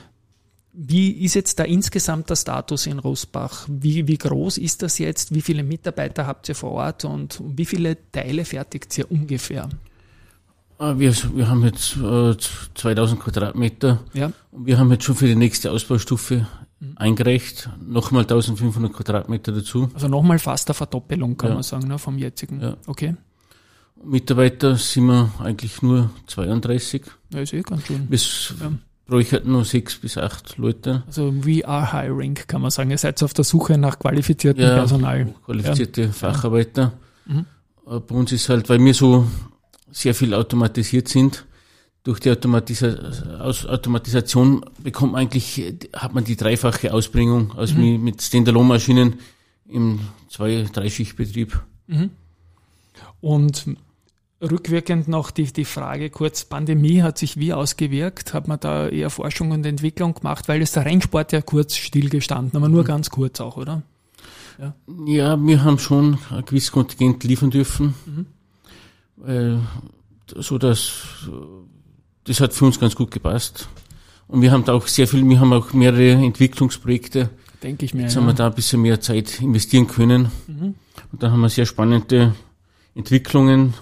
Wie 0.82 1.12
ist 1.26 1.34
jetzt 1.34 1.60
da 1.60 1.66
insgesamt 1.66 2.30
der 2.30 2.38
Status 2.38 2.86
in 2.86 3.00
Rosbach? 3.00 3.66
Wie, 3.68 4.08
wie 4.08 4.18
groß 4.18 4.58
ist 4.58 4.82
das 4.82 4.98
jetzt? 4.98 5.36
Wie 5.36 5.42
viele 5.42 5.62
Mitarbeiter 5.62 6.26
habt 6.26 6.48
ihr 6.48 6.56
vor 6.56 6.72
Ort 6.72 7.04
und 7.04 7.42
wie 7.44 7.66
viele 7.66 7.98
Teile 8.14 8.46
fertigt 8.46 8.98
ihr 8.98 9.12
ungefähr? 9.12 9.68
Ah, 10.78 10.98
wir, 10.98 11.14
wir 11.36 11.50
haben 11.50 11.66
jetzt 11.66 11.98
äh, 11.98 12.34
2000 12.76 13.20
Quadratmeter. 13.20 14.00
Ja. 14.14 14.32
Und 14.52 14.68
wir 14.68 14.78
haben 14.78 14.90
jetzt 14.94 15.04
schon 15.04 15.16
für 15.16 15.28
die 15.28 15.36
nächste 15.36 15.70
Ausbaustufe 15.70 16.48
mhm. 16.80 16.94
eingereicht. 16.96 17.70
Nochmal 17.86 18.22
1500 18.22 18.94
Quadratmeter 18.94 19.52
dazu. 19.52 19.90
Also 19.94 20.08
nochmal 20.08 20.40
fast 20.40 20.70
eine 20.70 20.76
Verdoppelung, 20.76 21.36
kann 21.36 21.50
ja. 21.50 21.56
man 21.56 21.64
sagen, 21.64 21.90
ne, 21.90 22.00
vom 22.00 22.18
jetzigen. 22.18 22.62
Ja. 22.62 22.78
Okay. 22.88 23.18
Mitarbeiter 24.02 24.78
sind 24.78 25.08
wir 25.08 25.30
eigentlich 25.40 25.82
nur 25.82 26.10
32. 26.28 27.02
Ja, 27.34 27.42
ist 27.42 27.52
eh 27.52 27.64
ganz 27.64 27.86
schön. 27.86 28.08
Bis 28.08 28.54
ja. 28.62 28.72
Bräuchten 29.10 29.52
nur 29.52 29.66
sechs 29.66 29.98
bis 29.98 30.18
acht 30.18 30.58
Leute. 30.58 31.04
Also 31.08 31.34
we 31.46 31.68
are 31.68 31.92
hiring, 31.92 32.36
kann 32.36 32.62
man 32.62 32.72
sagen. 32.72 32.92
Ihr 32.92 32.98
seid 32.98 33.22
auf 33.24 33.34
der 33.34 33.44
Suche 33.44 33.78
nach 33.78 34.00
qualifiziertem 34.00 34.64
ja, 34.64 34.76
Personal. 34.76 35.34
Qualifizierte 35.46 36.04
ja. 36.04 36.12
Facharbeiter. 36.12 36.94
Mhm. 37.26 37.46
Äh, 37.88 38.00
bei 38.00 38.16
uns 38.16 38.32
ist 38.32 38.48
halt, 38.50 38.70
weil 38.70 38.84
wir 38.84 38.94
so 38.94 39.28
sehr 39.92 40.14
viel 40.14 40.34
automatisiert 40.34 41.08
sind, 41.08 41.46
durch 42.04 42.20
die 42.20 42.32
Automatisa 42.32 42.88
Automatisation 43.40 44.64
bekommt 44.82 45.14
man 45.14 45.22
eigentlich, 45.22 45.76
hat 45.94 46.14
man 46.14 46.24
die 46.24 46.38
dreifache 46.38 46.94
Ausbringung 46.94 47.58
als 47.58 47.74
mhm. 47.74 48.04
mit 48.04 48.22
Standalone-Maschinen 48.22 49.16
im 49.68 50.00
Zwei-, 50.30 50.66
Dreischichtbetrieb. 50.72 51.60
Mhm. 51.88 52.12
Und 53.22 53.66
rückwirkend 54.42 55.08
noch 55.08 55.32
die, 55.32 55.52
die 55.52 55.66
Frage 55.66 56.10
kurz, 56.10 56.46
Pandemie 56.46 57.02
hat 57.02 57.18
sich 57.18 57.38
wie 57.38 57.54
ausgewirkt? 57.54 58.34
Hat 58.34 58.48
man 58.48 58.60
da 58.60 58.88
eher 58.88 59.10
Forschung 59.10 59.52
und 59.52 59.66
Entwicklung 59.66 60.14
gemacht? 60.14 60.48
Weil 60.48 60.62
es 60.62 60.72
der 60.72 60.86
Rennsport 60.86 61.32
ja 61.32 61.42
kurz 61.42 61.76
stillgestanden, 61.76 62.58
aber 62.58 62.70
nur 62.70 62.84
mhm. 62.84 62.88
ganz 62.88 63.10
kurz 63.10 63.40
auch, 63.42 63.58
oder? 63.58 63.84
Ja. 64.60 64.76
ja, 65.06 65.38
wir 65.42 65.64
haben 65.64 65.80
schon 65.80 66.18
ein 66.32 66.46
gewisses 66.46 66.72
Kontingent 66.72 67.24
liefern 67.24 67.50
dürfen. 67.50 67.94
Mhm. 68.06 68.26
Äh, 69.26 69.58
so 70.36 70.58
dass 70.58 71.30
das 72.26 72.40
hat 72.42 72.54
für 72.54 72.66
uns 72.66 72.80
ganz 72.80 72.96
gut 72.96 73.12
gepasst. 73.12 73.68
Und 74.28 74.42
wir 74.42 74.52
haben 74.52 74.64
da 74.64 74.74
auch 74.74 74.86
sehr 74.86 75.08
viel, 75.08 75.28
wir 75.28 75.40
haben 75.40 75.52
auch 75.54 75.74
mehrere 75.74 76.12
Entwicklungsprojekte. 76.12 77.30
Denke 77.64 77.86
ich 77.86 77.94
mir. 77.94 78.04
Jetzt 78.04 78.14
ja. 78.14 78.22
haben 78.22 78.28
wir 78.28 78.34
da 78.34 78.48
ein 78.48 78.54
bisschen 78.54 78.82
mehr 78.82 79.02
Zeit 79.02 79.42
investieren 79.42 79.88
können. 79.88 80.30
Mhm. 80.48 80.76
Und 81.12 81.24
dann 81.24 81.32
haben 81.32 81.42
wir 81.42 81.50
sehr 81.50 81.66
spannende 81.66 82.36
Entwicklungen, 82.94 83.74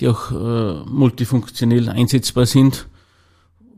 die 0.00 0.08
auch 0.08 0.30
äh, 0.30 0.84
multifunktionell 0.88 1.88
einsetzbar 1.88 2.46
sind, 2.46 2.88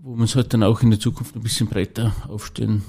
wo 0.02 0.14
man 0.14 0.24
es 0.24 0.36
halt 0.36 0.52
dann 0.54 0.62
auch 0.62 0.82
in 0.82 0.90
der 0.90 1.00
Zukunft 1.00 1.36
ein 1.36 1.42
bisschen 1.42 1.68
breiter 1.68 2.14
aufstellen. 2.28 2.82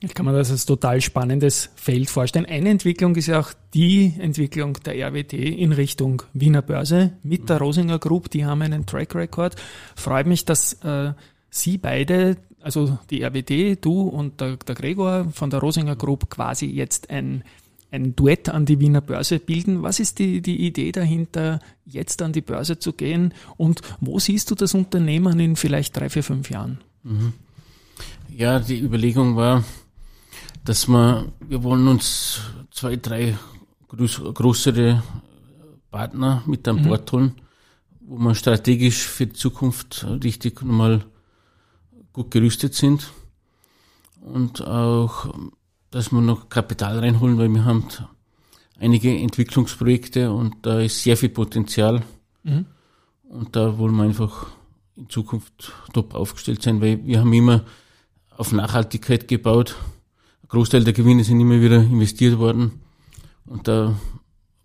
Ich 0.00 0.14
kann 0.14 0.26
mir 0.26 0.32
das 0.32 0.52
als 0.52 0.64
total 0.64 1.00
spannendes 1.00 1.70
Feld 1.74 2.08
vorstellen. 2.08 2.46
Eine 2.46 2.70
Entwicklung 2.70 3.16
ist 3.16 3.26
ja 3.26 3.40
auch 3.40 3.52
die 3.74 4.14
Entwicklung 4.18 4.74
der 4.84 4.94
RWT 4.94 5.32
in 5.32 5.72
Richtung 5.72 6.22
Wiener 6.32 6.62
Börse 6.62 7.14
mit 7.24 7.48
der 7.48 7.58
Rosinger 7.58 7.98
Group. 7.98 8.30
Die 8.30 8.44
haben 8.44 8.62
einen 8.62 8.86
Track 8.86 9.16
Record. 9.16 9.56
Freut 9.96 10.28
mich, 10.28 10.44
dass 10.44 10.74
äh, 10.84 11.14
Sie 11.50 11.78
beide, 11.78 12.36
also 12.60 12.98
die 13.10 13.24
RWT, 13.24 13.84
du 13.84 14.02
und 14.02 14.40
der, 14.40 14.56
der 14.58 14.76
Gregor 14.76 15.26
von 15.32 15.50
der 15.50 15.58
Rosinger 15.58 15.96
Group 15.96 16.30
quasi 16.30 16.66
jetzt 16.66 17.10
ein 17.10 17.42
ein 17.90 18.14
Duett 18.14 18.48
an 18.48 18.66
die 18.66 18.80
Wiener 18.80 19.00
Börse 19.00 19.38
bilden. 19.38 19.82
Was 19.82 20.00
ist 20.00 20.18
die, 20.18 20.42
die 20.42 20.66
Idee 20.66 20.92
dahinter, 20.92 21.60
jetzt 21.86 22.20
an 22.22 22.32
die 22.32 22.42
Börse 22.42 22.78
zu 22.78 22.92
gehen? 22.92 23.32
Und 23.56 23.80
wo 24.00 24.18
siehst 24.18 24.50
du 24.50 24.54
das 24.54 24.74
Unternehmen 24.74 25.40
in 25.40 25.56
vielleicht 25.56 25.96
drei, 25.96 26.10
vier, 26.10 26.22
fünf 26.22 26.50
Jahren? 26.50 26.78
Mhm. 27.02 27.32
Ja, 28.34 28.60
die 28.60 28.78
Überlegung 28.78 29.36
war, 29.36 29.64
dass 30.64 30.86
wir, 30.86 31.32
wir 31.40 31.62
wollen 31.62 31.88
uns 31.88 32.40
zwei, 32.70 32.96
drei 32.96 33.36
größere 33.88 35.02
Partner 35.90 36.42
mit 36.46 36.68
an 36.68 36.76
mhm. 36.76 36.82
Bord 36.82 37.10
holen, 37.12 37.34
wo 38.00 38.18
wir 38.18 38.34
strategisch 38.34 39.06
für 39.06 39.26
die 39.26 39.32
Zukunft 39.32 40.06
richtig 40.22 40.60
nochmal 40.62 41.04
gut 42.12 42.30
gerüstet 42.30 42.74
sind 42.74 43.12
und 44.20 44.60
auch 44.60 45.32
dass 45.90 46.12
wir 46.12 46.20
noch 46.20 46.48
Kapital 46.48 46.98
reinholen, 46.98 47.38
weil 47.38 47.48
wir 47.48 47.64
haben 47.64 47.84
einige 48.78 49.16
Entwicklungsprojekte 49.16 50.32
und 50.32 50.54
da 50.62 50.80
ist 50.80 51.02
sehr 51.02 51.16
viel 51.16 51.30
Potenzial. 51.30 52.02
Mhm. 52.44 52.66
Und 53.28 53.56
da 53.56 53.78
wollen 53.78 53.96
wir 53.96 54.04
einfach 54.04 54.46
in 54.96 55.08
Zukunft 55.08 55.72
top 55.92 56.14
aufgestellt 56.14 56.62
sein, 56.62 56.80
weil 56.80 57.04
wir 57.06 57.20
haben 57.20 57.32
immer 57.32 57.64
auf 58.36 58.52
Nachhaltigkeit 58.52 59.28
gebaut. 59.28 59.76
Ein 60.42 60.48
Großteil 60.48 60.84
der 60.84 60.92
Gewinne 60.92 61.24
sind 61.24 61.40
immer 61.40 61.60
wieder 61.60 61.76
investiert 61.76 62.38
worden. 62.38 62.80
Und 63.46 63.68
da 63.68 63.98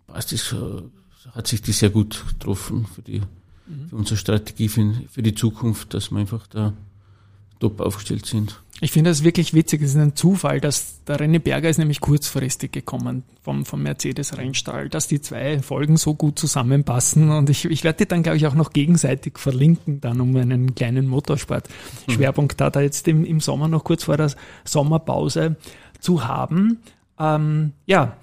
passt 0.06 0.32
es, 0.32 0.52
äh, 0.52 0.82
hat 1.32 1.46
sich 1.46 1.62
das 1.62 1.78
sehr 1.78 1.90
gut 1.90 2.24
getroffen 2.28 2.86
für 2.86 3.02
die, 3.02 3.20
mhm. 3.66 3.88
für 3.88 3.96
unsere 3.96 4.16
Strategie 4.16 4.68
für, 4.68 4.94
für 5.10 5.22
die 5.22 5.34
Zukunft, 5.34 5.94
dass 5.94 6.10
wir 6.10 6.18
einfach 6.18 6.46
da 6.46 6.72
top 7.60 7.80
aufgestellt 7.80 8.26
sind. 8.26 8.60
Ich 8.80 8.90
finde 8.90 9.10
das 9.10 9.22
wirklich 9.22 9.54
witzig. 9.54 9.82
Es 9.82 9.90
ist 9.90 9.96
ein 9.96 10.16
Zufall, 10.16 10.60
dass 10.60 11.04
der 11.04 11.18
René 11.18 11.38
Berger 11.38 11.68
ist 11.68 11.78
nämlich 11.78 12.00
kurzfristig 12.00 12.72
gekommen 12.72 13.22
vom, 13.40 13.64
vom 13.64 13.82
Mercedes 13.82 14.36
Rennstall, 14.36 14.88
dass 14.88 15.06
die 15.06 15.20
zwei 15.20 15.62
Folgen 15.62 15.96
so 15.96 16.14
gut 16.14 16.38
zusammenpassen. 16.38 17.30
Und 17.30 17.48
ich, 17.50 17.64
ich 17.66 17.84
werde 17.84 17.98
die 17.98 18.08
dann, 18.08 18.24
glaube 18.24 18.36
ich, 18.36 18.46
auch 18.46 18.54
noch 18.54 18.72
gegenseitig 18.72 19.38
verlinken, 19.38 20.00
dann 20.00 20.20
um 20.20 20.34
einen 20.36 20.74
kleinen 20.74 21.06
Motorsport-Schwerpunkt 21.06 22.60
da, 22.60 22.70
da 22.70 22.80
jetzt 22.80 23.06
im, 23.06 23.24
im 23.24 23.40
Sommer 23.40 23.68
noch 23.68 23.84
kurz 23.84 24.04
vor 24.04 24.16
der 24.16 24.32
Sommerpause 24.64 25.56
zu 26.00 26.26
haben. 26.26 26.80
Ähm, 27.18 27.72
ja, 27.86 28.16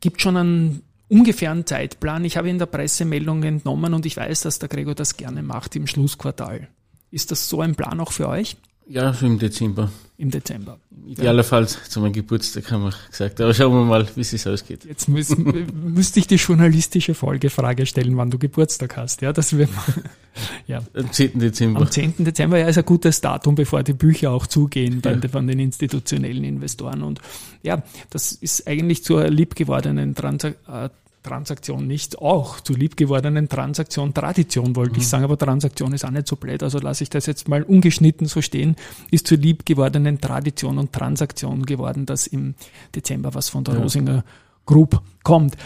gibt 0.00 0.22
schon 0.22 0.36
einen 0.36 0.82
ungefähren 1.08 1.66
Zeitplan. 1.66 2.24
Ich 2.24 2.36
habe 2.36 2.48
in 2.48 2.58
der 2.58 2.66
Pressemeldung 2.66 3.42
entnommen 3.42 3.94
und 3.94 4.06
ich 4.06 4.16
weiß, 4.16 4.40
dass 4.40 4.58
der 4.58 4.68
Gregor 4.68 4.94
das 4.94 5.16
gerne 5.16 5.42
macht 5.42 5.76
im 5.76 5.86
Schlussquartal. 5.86 6.68
Ist 7.14 7.30
das 7.30 7.48
so 7.48 7.60
ein 7.60 7.76
Plan 7.76 8.00
auch 8.00 8.10
für 8.10 8.28
euch? 8.28 8.56
Ja, 8.88 9.14
im 9.22 9.38
Dezember. 9.38 9.88
Im 10.18 10.32
Dezember. 10.32 10.78
Idealerfalls 11.06 11.88
zu 11.88 12.00
meinem 12.00 12.12
Geburtstag 12.12 12.72
haben 12.72 12.82
wir 12.82 12.92
gesagt. 13.08 13.40
Aber 13.40 13.54
schauen 13.54 13.72
wir 13.72 13.84
mal, 13.84 14.08
wie 14.16 14.20
es 14.20 14.46
ausgeht. 14.48 14.84
Jetzt 14.84 15.08
müß, 15.08 15.36
müsste 15.72 16.18
ich 16.18 16.26
die 16.26 16.34
journalistische 16.34 17.14
Folgefrage 17.14 17.86
stellen, 17.86 18.16
wann 18.16 18.30
du 18.30 18.38
Geburtstag 18.38 18.96
hast. 18.96 19.22
Ja, 19.22 19.32
das 19.32 19.56
wird, 19.56 19.70
ja. 20.66 20.82
Am 20.92 21.12
10. 21.12 21.38
Dezember. 21.38 21.82
Am 21.82 21.90
10. 21.90 22.14
Dezember, 22.18 22.58
ja, 22.58 22.66
ist 22.66 22.78
ein 22.78 22.84
gutes 22.84 23.20
Datum, 23.20 23.54
bevor 23.54 23.84
die 23.84 23.92
Bücher 23.92 24.32
auch 24.32 24.48
zugehen 24.48 25.00
ja. 25.04 25.28
von 25.28 25.46
den 25.46 25.60
institutionellen 25.60 26.42
Investoren. 26.42 27.04
Und 27.04 27.20
ja, 27.62 27.84
das 28.10 28.32
ist 28.32 28.66
eigentlich 28.66 29.04
zur 29.04 29.30
liebgewordenen 29.30 30.16
Transaktion 30.16 30.90
Transaktion 31.24 31.86
nicht 31.86 32.18
auch 32.18 32.60
zu 32.60 32.74
liebgewordenen 32.74 33.48
Transaktion 33.48 34.14
Tradition, 34.14 34.76
wollte 34.76 34.92
mhm. 34.92 34.98
ich 35.00 35.08
sagen, 35.08 35.24
aber 35.24 35.36
Transaktion 35.36 35.92
ist 35.92 36.04
auch 36.04 36.10
nicht 36.10 36.28
so 36.28 36.36
blöd, 36.36 36.62
also 36.62 36.78
lasse 36.78 37.02
ich 37.02 37.10
das 37.10 37.26
jetzt 37.26 37.48
mal 37.48 37.64
ungeschnitten 37.64 38.28
so 38.28 38.40
stehen, 38.40 38.76
ist 39.10 39.26
zur 39.26 39.38
liebgewordenen 39.38 40.20
Tradition 40.20 40.78
und 40.78 40.92
Transaktion 40.92 41.66
geworden, 41.66 42.06
dass 42.06 42.28
im 42.28 42.54
Dezember 42.94 43.34
was 43.34 43.48
von 43.48 43.64
der 43.64 43.74
ja. 43.74 43.80
Rosinger 43.80 44.24
Group 44.66 45.00
kommt. 45.24 45.56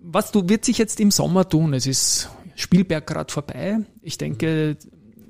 Was 0.00 0.30
du, 0.30 0.48
wird 0.48 0.64
sich 0.64 0.78
jetzt 0.78 1.00
im 1.00 1.10
Sommer 1.10 1.48
tun? 1.48 1.74
Es 1.74 1.86
ist 1.86 2.30
Spielberg 2.54 3.06
gerade 3.06 3.32
vorbei. 3.32 3.78
Ich 4.02 4.18
denke, 4.18 4.76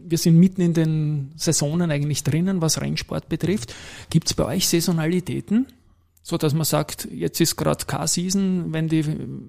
wir 0.08 0.18
sind 0.18 0.36
mitten 0.36 0.60
in 0.60 0.74
den 0.74 1.32
Saisonen 1.36 1.90
eigentlich 1.90 2.22
drinnen, 2.22 2.60
was 2.60 2.80
Rennsport 2.80 3.28
betrifft. 3.28 3.74
Gibt 4.10 4.28
es 4.28 4.34
bei 4.34 4.44
euch 4.44 4.68
Saisonalitäten? 4.68 5.66
So 6.28 6.36
dass 6.36 6.54
man 6.54 6.64
sagt, 6.64 7.06
jetzt 7.12 7.40
ist 7.40 7.54
gerade 7.54 7.84
Car-Season, 7.84 8.72
wenn 8.72 8.88
die, 8.88 9.04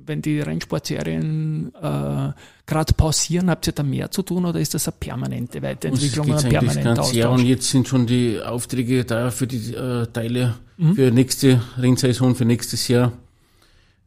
wenn 0.06 0.22
die 0.22 0.40
Rennsportserien 0.42 1.74
äh, 1.74 2.34
gerade 2.68 2.94
pausieren, 2.96 3.50
habt 3.50 3.66
ihr 3.66 3.74
da 3.74 3.82
mehr 3.82 4.12
zu 4.12 4.22
tun 4.22 4.46
oder 4.46 4.60
ist 4.60 4.76
das 4.76 4.88
eine 4.88 4.96
permanente 5.00 5.64
Weiterentwicklung 5.64 6.30
oder 6.30 6.44
ein 6.44 6.50
permanenter 6.50 7.02
Austausch? 7.02 7.16
Ja, 7.16 7.30
und 7.30 7.44
jetzt 7.44 7.72
sind 7.72 7.88
schon 7.88 8.06
die 8.06 8.40
Aufträge 8.40 9.06
da 9.06 9.32
für 9.32 9.48
die 9.48 9.74
äh, 9.74 10.06
Teile 10.06 10.54
mhm. 10.78 10.94
für 10.94 11.10
nächste 11.10 11.64
Rennsaison, 11.80 12.36
für 12.36 12.46
nächstes 12.46 12.88
Jahr. 12.88 13.12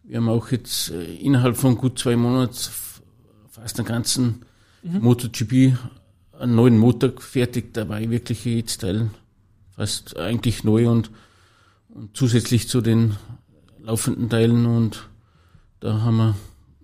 Wir 0.05 0.19
haben 0.19 0.29
auch 0.29 0.53
jetzt 0.53 0.93
äh, 0.93 1.17
innerhalb 1.17 1.57
von 1.57 1.77
gut 1.77 1.99
zwei 1.99 2.15
Monaten 2.15 2.55
fast 3.51 3.79
den 3.79 3.85
ganzen 3.85 4.43
mhm. 4.85 5.01
MotoGP 5.01 5.77
einen 6.39 6.55
neuen 6.55 6.79
Motor 6.79 7.15
fertig, 7.19 7.75
dabei 7.75 8.09
wirklich 8.11 8.45
jedes 8.45 8.79
Teil 8.79 9.11
fast 9.75 10.17
eigentlich 10.17 10.63
neu 10.63 10.89
und 10.89 11.11
und 11.95 12.17
zusätzlich 12.17 12.69
zu 12.69 12.81
den 12.81 13.17
laufenden 13.83 14.29
Teilen 14.29 14.67
und 14.67 15.09
da 15.81 16.03
haben 16.03 16.17
wir 16.17 16.35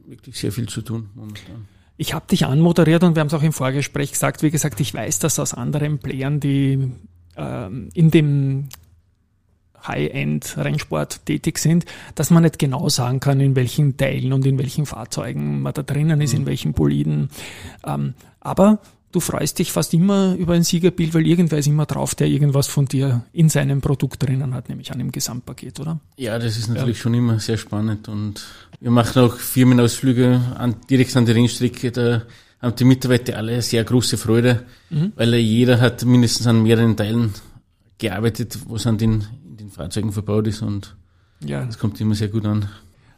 wirklich 0.06 0.38
sehr 0.38 0.52
viel 0.52 0.68
zu 0.68 0.82
tun 0.82 1.10
momentan. 1.14 1.68
Ich 1.98 2.12
habe 2.12 2.26
dich 2.26 2.46
anmoderiert 2.46 3.02
und 3.04 3.14
wir 3.14 3.20
haben 3.20 3.28
es 3.28 3.34
auch 3.34 3.42
im 3.42 3.52
Vorgespräch 3.52 4.12
gesagt. 4.12 4.42
Wie 4.42 4.50
gesagt, 4.50 4.80
ich 4.80 4.92
weiß 4.92 5.18
das 5.18 5.38
aus 5.38 5.54
anderen 5.54 5.98
Playern, 5.98 6.40
die 6.40 6.90
ähm, 7.36 7.88
in 7.94 8.10
dem 8.10 8.68
High-End-Rennsport 9.86 11.24
tätig 11.26 11.58
sind, 11.58 11.84
dass 12.14 12.30
man 12.30 12.42
nicht 12.42 12.58
genau 12.58 12.88
sagen 12.88 13.20
kann, 13.20 13.40
in 13.40 13.56
welchen 13.56 13.96
Teilen 13.96 14.32
und 14.32 14.44
in 14.44 14.58
welchen 14.58 14.84
Fahrzeugen 14.84 15.62
man 15.62 15.72
da 15.74 15.82
drinnen 15.82 16.20
ist, 16.20 16.34
mhm. 16.34 16.40
in 16.40 16.46
welchen 16.46 16.72
Boliden. 16.72 17.30
Ähm, 17.84 18.14
aber 18.40 18.80
du 19.12 19.20
freust 19.20 19.58
dich 19.58 19.72
fast 19.72 19.94
immer 19.94 20.34
über 20.34 20.54
ein 20.54 20.62
Siegerbild, 20.62 21.14
weil 21.14 21.26
irgendwer 21.26 21.58
ist 21.58 21.66
immer 21.66 21.86
drauf, 21.86 22.14
der 22.14 22.26
irgendwas 22.26 22.66
von 22.66 22.86
dir 22.86 23.24
in 23.32 23.48
seinem 23.48 23.80
Produkt 23.80 24.22
drinnen 24.22 24.54
hat, 24.54 24.68
nämlich 24.68 24.92
an 24.92 24.98
dem 24.98 25.12
Gesamtpaket, 25.12 25.80
oder? 25.80 26.00
Ja, 26.16 26.38
das 26.38 26.56
ist 26.56 26.68
natürlich 26.68 26.98
ja. 26.98 27.02
schon 27.02 27.14
immer 27.14 27.38
sehr 27.40 27.56
spannend 27.56 28.08
und 28.08 28.44
wir 28.80 28.90
machen 28.90 29.22
auch 29.22 29.36
Firmenausflüge 29.36 30.40
an, 30.56 30.76
direkt 30.90 31.16
an 31.16 31.26
die 31.26 31.32
Rennstrecke, 31.32 31.92
da 31.92 32.22
haben 32.60 32.76
die 32.76 32.84
Mitarbeiter 32.84 33.36
alle 33.36 33.62
sehr 33.62 33.84
große 33.84 34.16
Freude, 34.16 34.64
mhm. 34.90 35.12
weil 35.16 35.34
jeder 35.36 35.80
hat 35.80 36.04
mindestens 36.04 36.46
an 36.46 36.62
mehreren 36.62 36.96
Teilen 36.96 37.32
gearbeitet, 37.98 38.58
was 38.68 38.86
an 38.86 38.98
den, 38.98 39.26
in 39.44 39.56
den 39.56 39.70
Fahrzeugen 39.70 40.12
verbaut 40.12 40.46
ist 40.46 40.62
und 40.62 40.96
ja. 41.40 41.64
das 41.64 41.78
kommt 41.78 42.00
immer 42.00 42.14
sehr 42.14 42.28
gut 42.28 42.44
an. 42.44 42.68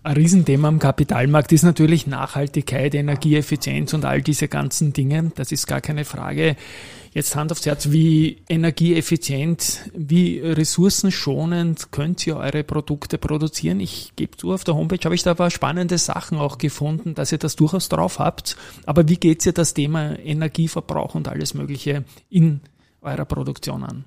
Ein 0.05 0.15
Riesenthema 0.15 0.69
am 0.69 0.79
Kapitalmarkt 0.79 1.51
ist 1.51 1.65
natürlich 1.65 2.07
Nachhaltigkeit, 2.07 2.95
Energieeffizienz 2.95 3.93
und 3.95 4.05
all 4.05 4.23
diese 4.23 4.47
ganzen 4.47 4.93
Dinge. 4.93 5.33
Das 5.35 5.51
ist 5.51 5.67
gar 5.67 5.81
keine 5.81 6.05
Frage. 6.05 6.55
Jetzt 7.13 7.35
Hand 7.35 7.51
aufs 7.51 7.67
Herz, 7.67 7.91
wie 7.91 8.39
energieeffizient, 8.49 9.91
wie 9.95 10.39
ressourcenschonend 10.39 11.91
könnt 11.91 12.25
ihr 12.29 12.37
eure 12.37 12.63
Produkte 12.63 13.19
produzieren? 13.19 13.81
Ich 13.81 14.13
gebe 14.15 14.37
zu, 14.37 14.53
auf 14.53 14.63
der 14.63 14.77
Homepage 14.77 15.01
habe 15.05 15.17
ich 15.17 15.25
da 15.25 15.33
ein 15.33 15.37
paar 15.37 15.51
spannende 15.51 15.99
Sachen 15.99 16.39
auch 16.39 16.59
gefunden, 16.59 17.15
dass 17.15 17.33
ihr 17.33 17.39
das 17.39 17.57
durchaus 17.57 17.89
drauf 17.89 18.21
habt. 18.21 18.57
Aber 18.87 19.09
wie 19.09 19.17
geht 19.17 19.45
ihr 19.47 19.53
das 19.53 19.75
Thema 19.75 20.17
Energieverbrauch 20.17 21.17
und 21.17 21.27
alles 21.27 21.55
Mögliche 21.55 22.05
in 22.31 22.61
eurer 23.03 23.25
Produktion 23.25 23.83
an? 23.83 24.05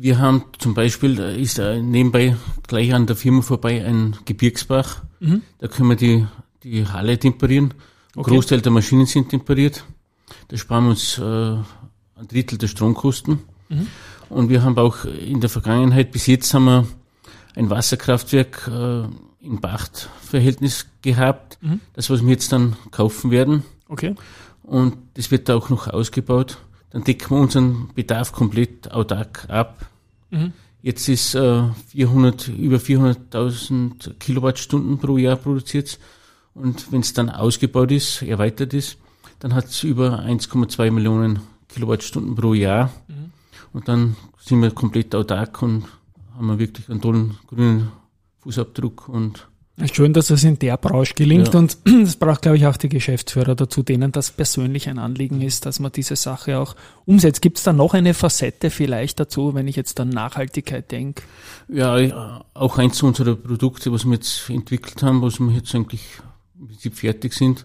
Wir 0.00 0.20
haben 0.20 0.44
zum 0.58 0.74
Beispiel, 0.74 1.18
ist 1.18 1.58
nebenbei 1.58 2.36
gleich 2.68 2.94
an 2.94 3.08
der 3.08 3.16
Firma 3.16 3.42
vorbei 3.42 3.84
ein 3.84 4.16
Gebirgsbach. 4.26 5.02
Mhm. 5.18 5.42
Da 5.58 5.66
können 5.66 5.88
wir 5.88 5.96
die, 5.96 6.24
die 6.62 6.86
Halle 6.86 7.18
temperieren. 7.18 7.74
Ein 8.14 8.20
okay. 8.20 8.30
Großteil 8.30 8.60
der 8.60 8.70
Maschinen 8.70 9.06
sind 9.06 9.30
temperiert. 9.30 9.84
Da 10.46 10.56
sparen 10.56 10.84
wir 10.84 10.90
uns 10.90 11.18
äh, 11.18 11.22
ein 11.22 12.28
Drittel 12.28 12.58
der 12.58 12.68
Stromkosten. 12.68 13.40
Mhm. 13.70 13.88
Und 14.28 14.50
wir 14.50 14.62
haben 14.62 14.78
auch 14.78 15.04
in 15.04 15.40
der 15.40 15.50
Vergangenheit, 15.50 16.12
bis 16.12 16.28
jetzt 16.28 16.54
haben 16.54 16.66
wir 16.66 16.86
ein 17.56 17.68
Wasserkraftwerk 17.68 18.70
äh, 18.72 19.02
in 19.44 19.60
Pachtverhältnis 19.60 20.86
gehabt. 21.02 21.58
Mhm. 21.60 21.80
Das, 21.94 22.08
was 22.08 22.22
wir 22.22 22.30
jetzt 22.30 22.52
dann 22.52 22.76
kaufen 22.92 23.32
werden. 23.32 23.64
Okay. 23.88 24.14
Und 24.62 24.96
das 25.14 25.32
wird 25.32 25.48
da 25.48 25.56
auch 25.56 25.70
noch 25.70 25.88
ausgebaut 25.88 26.58
dann 26.90 27.04
decken 27.04 27.30
wir 27.30 27.40
unseren 27.40 27.90
Bedarf 27.94 28.32
komplett 28.32 28.90
autark 28.90 29.48
ab. 29.48 29.86
Mhm. 30.30 30.52
Jetzt 30.80 31.08
ist 31.08 31.34
äh, 31.34 31.64
400, 31.88 32.48
über 32.48 32.76
400.000 32.76 34.14
Kilowattstunden 34.18 34.98
pro 34.98 35.18
Jahr 35.18 35.36
produziert. 35.36 35.98
Und 36.54 36.90
wenn 36.92 37.00
es 37.00 37.12
dann 37.12 37.30
ausgebaut 37.30 37.90
ist, 37.92 38.22
erweitert 38.22 38.74
ist, 38.74 38.98
dann 39.40 39.54
hat 39.54 39.66
es 39.66 39.82
über 39.82 40.20
1,2 40.20 40.90
Millionen 40.90 41.40
Kilowattstunden 41.68 42.34
pro 42.34 42.54
Jahr. 42.54 42.90
Mhm. 43.08 43.32
Und 43.72 43.88
dann 43.88 44.16
sind 44.38 44.62
wir 44.62 44.70
komplett 44.70 45.14
autark 45.14 45.62
und 45.62 45.84
haben 46.34 46.46
wir 46.46 46.58
wirklich 46.58 46.88
einen 46.88 47.00
tollen 47.00 47.36
grünen 47.48 47.92
Fußabdruck 48.40 49.08
und 49.08 49.48
Schön, 49.92 50.12
dass 50.12 50.30
es 50.30 50.42
in 50.42 50.58
der 50.58 50.76
Branche 50.76 51.14
gelingt 51.14 51.54
ja. 51.54 51.60
und 51.60 51.78
das 51.84 52.16
braucht, 52.16 52.42
glaube 52.42 52.56
ich, 52.56 52.66
auch 52.66 52.76
die 52.76 52.88
Geschäftsführer 52.88 53.54
dazu, 53.54 53.82
denen 53.84 54.10
das 54.10 54.32
persönlich 54.32 54.88
ein 54.88 54.98
Anliegen 54.98 55.40
ist, 55.40 55.66
dass 55.66 55.78
man 55.78 55.92
diese 55.92 56.16
Sache 56.16 56.58
auch 56.58 56.74
umsetzt. 57.04 57.42
Gibt 57.42 57.58
es 57.58 57.64
da 57.64 57.72
noch 57.72 57.94
eine 57.94 58.14
Facette 58.14 58.70
vielleicht 58.70 59.20
dazu, 59.20 59.54
wenn 59.54 59.68
ich 59.68 59.76
jetzt 59.76 60.00
an 60.00 60.08
Nachhaltigkeit 60.08 60.90
denke? 60.90 61.22
Ja, 61.68 62.44
auch 62.54 62.78
eins 62.78 63.02
unserer 63.02 63.36
Produkte, 63.36 63.92
was 63.92 64.04
wir 64.04 64.14
jetzt 64.14 64.50
entwickelt 64.50 65.02
haben, 65.02 65.22
was 65.22 65.38
wir 65.38 65.52
jetzt 65.52 65.72
eigentlich 65.74 66.02
im 66.58 66.66
Prinzip 66.66 66.96
fertig 66.96 67.34
sind, 67.34 67.64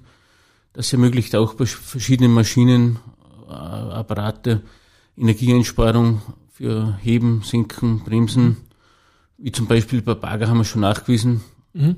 das 0.74 0.94
ermöglicht 0.94 1.36
auch 1.36 1.56
bei 1.56 1.66
verschiedenen 1.66 2.32
Maschinen, 2.32 3.00
äh, 3.48 3.54
Apparate, 3.54 4.62
Energieeinsparung 5.18 6.22
für 6.52 6.98
Heben, 7.02 7.42
Senken, 7.44 8.00
Bremsen. 8.04 8.58
Wie 9.38 9.52
zum 9.52 9.68
Beispiel 9.68 10.02
bei 10.02 10.14
Bagger 10.14 10.48
haben 10.48 10.58
wir 10.58 10.64
schon 10.64 10.82
nachgewiesen, 10.82 11.42
mhm. 11.74 11.96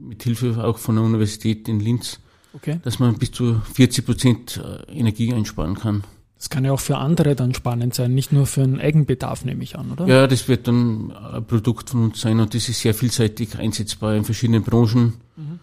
mit 0.00 0.22
Hilfe 0.22 0.62
auch 0.64 0.78
von 0.78 0.96
der 0.96 1.04
Universität 1.04 1.68
in 1.68 1.80
Linz, 1.80 2.20
okay. 2.52 2.80
dass 2.82 2.98
man 2.98 3.18
bis 3.18 3.32
zu 3.32 3.60
40 3.74 4.06
Prozent 4.06 4.60
äh, 4.62 4.92
Energie 4.92 5.32
einsparen 5.32 5.74
kann. 5.74 6.04
Das 6.36 6.50
kann 6.50 6.64
ja 6.64 6.72
auch 6.72 6.80
für 6.80 6.98
andere 6.98 7.34
dann 7.34 7.52
spannend 7.52 7.94
sein, 7.94 8.14
nicht 8.14 8.30
nur 8.30 8.46
für 8.46 8.62
einen 8.62 8.80
Eigenbedarf, 8.80 9.44
nehme 9.44 9.64
ich 9.64 9.76
an, 9.76 9.90
oder? 9.90 10.06
Ja, 10.06 10.28
das 10.28 10.46
wird 10.46 10.68
dann 10.68 11.10
ein 11.10 11.44
Produkt 11.44 11.90
von 11.90 12.04
uns 12.04 12.20
sein 12.20 12.38
und 12.38 12.54
das 12.54 12.68
ist 12.68 12.80
sehr 12.80 12.94
vielseitig 12.94 13.58
einsetzbar 13.58 14.14
in 14.14 14.24
verschiedenen 14.24 14.62
Branchen. 14.62 15.14
Mhm. 15.36 15.58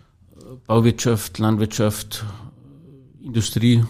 Bauwirtschaft, 0.68 1.40
Landwirtschaft, 1.40 2.26
Industrie. 3.22 3.84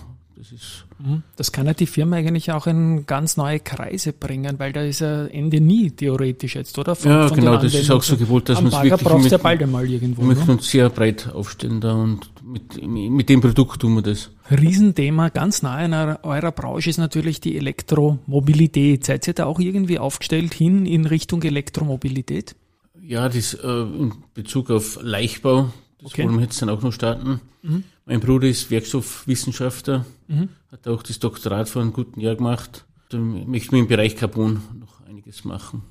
Das 0.45 0.51
ist 0.51 0.86
Mhm. 0.99 1.23
Das 1.36 1.51
kann 1.51 1.65
ja 1.67 1.73
die 1.73 1.88
Firma 1.88 2.15
eigentlich 2.15 2.51
auch 2.51 2.67
in 2.67 3.05
ganz 3.05 3.36
neue 3.36 3.60
Kreise 3.60 4.13
bringen, 4.13 4.60
weil 4.60 4.71
da 4.71 4.81
ist 4.81 5.01
ja 5.01 5.25
Ende 5.25 5.60
nie 5.60 5.91
theoretisch 5.91 6.55
jetzt, 6.55 6.77
oder? 6.79 6.95
Von, 6.95 7.12
ja, 7.12 7.27
von 7.27 7.38
genau, 7.38 7.58
das 7.58 7.73
ist 7.73 7.91
auch 7.91 8.01
so 8.01 8.15
gewollt, 8.15 8.47
dass 8.47 8.62
man 8.62 8.71
es 8.71 8.81
wirklich 8.81 9.01
brauchst 9.01 9.23
mit, 9.23 9.31
ja 9.31 9.38
bald 9.38 9.62
einmal 9.62 9.89
irgendwo. 9.89 10.21
Wir 10.21 10.36
möchten 10.36 10.51
uns 10.51 10.69
sehr 10.69 10.89
breit 10.89 11.29
aufstellen 11.34 11.81
da 11.81 11.93
und 11.93 12.31
mit, 12.43 12.81
mit 12.88 13.27
dem 13.27 13.41
Produkt 13.41 13.81
tun 13.81 13.95
wir 13.95 14.03
das. 14.03 14.31
Riesenthema, 14.49 15.29
ganz 15.29 15.62
nahe 15.63 15.86
in 15.86 15.93
eurer 15.93 16.51
Branche 16.51 16.89
ist 16.89 16.97
natürlich 16.97 17.41
die 17.41 17.58
Elektromobilität. 17.58 19.05
Seid 19.05 19.27
ihr 19.27 19.34
da 19.34 19.45
auch 19.45 19.60
irgendwie 19.60 19.99
aufgestellt 19.99 20.53
hin 20.53 20.86
in 20.86 21.05
Richtung 21.05 21.43
Elektromobilität? 21.43 22.55
Ja, 23.01 23.27
das 23.27 23.53
äh, 23.53 23.67
in 23.67 24.13
Bezug 24.34 24.71
auf 24.71 24.97
Leichtbau, 25.01 25.71
das 26.06 26.13
okay. 26.13 26.24
wollen 26.26 26.36
wir 26.36 26.44
jetzt 26.44 26.62
dann 26.62 26.70
auch 26.70 26.84
noch 26.84 26.94
starten. 26.94 27.41
Mhm. 27.63 27.84
Mein 28.06 28.20
Bruder 28.20 28.48
ist 28.48 28.70
Werkstoffwissenschaftler, 28.70 30.06
mhm. 30.28 30.50
hat 30.72 30.88
auch 30.88 31.02
das 31.02 31.18
Doktorat 31.18 31.68
vor 31.68 31.82
einem 31.82 31.94
guten 31.94 32.20
Jahr 32.20 32.36
gemacht. 32.36 32.86
Dann 33.10 33.50
möchten 33.50 33.72
wir 33.72 33.80
im 33.80 33.88
Bereich 33.88 34.15
Carbon 34.15 34.62
noch 34.80 35.02
einiges 35.08 35.46
machen. 35.46 35.82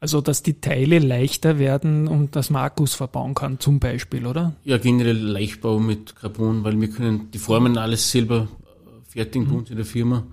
Also, 0.00 0.22
dass 0.22 0.42
die 0.42 0.58
Teile 0.60 1.00
leichter 1.00 1.58
werden 1.58 2.08
und 2.08 2.34
dass 2.34 2.48
man 2.48 2.62
Akkus 2.62 2.94
verbauen 2.94 3.34
kann, 3.34 3.60
zum 3.60 3.78
Beispiel, 3.78 4.26
oder? 4.26 4.54
Ja, 4.64 4.78
generell 4.78 5.18
Leichtbau 5.18 5.78
mit 5.78 6.16
Carbon, 6.16 6.64
weil 6.64 6.80
wir 6.80 6.88
können 6.88 7.30
die 7.30 7.38
Formen 7.38 7.76
alles 7.76 8.10
selber 8.10 8.48
äh, 8.62 9.10
fertigen 9.10 9.48
mhm. 9.48 9.50
bei 9.50 9.58
uns 9.58 9.70
in 9.70 9.76
der 9.76 9.84
Firma. 9.84 10.26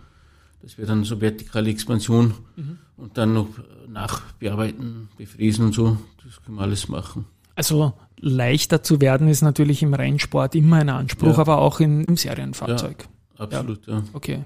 Das 0.62 0.78
wäre 0.78 0.88
dann 0.88 1.04
so 1.04 1.20
vertikale 1.20 1.70
Expansion 1.70 2.36
mhm. 2.56 2.78
und 2.96 3.18
dann 3.18 3.34
noch 3.34 3.50
nachbearbeiten, 3.90 5.10
befräsen 5.18 5.66
und 5.66 5.74
so. 5.74 5.98
Das 6.24 6.42
können 6.42 6.58
wir 6.58 6.62
alles 6.62 6.88
machen. 6.88 7.26
Also 7.56 7.94
leichter 8.20 8.84
zu 8.84 9.02
werden 9.02 9.28
ist 9.28 9.42
natürlich 9.42 9.82
im 9.82 9.94
Rennsport 9.94 10.56
immer 10.56 10.78
ein 10.78 10.90
Anspruch, 10.90 11.34
ja. 11.34 11.40
aber 11.40 11.60
auch 11.60 11.80
in, 11.80 12.04
im 12.04 12.18
Serienfahrzeug. 12.18 13.08
Ja, 13.38 13.46
absolut, 13.46 13.88
ja. 13.88 13.96
ja. 13.96 14.04
Okay. 14.14 14.44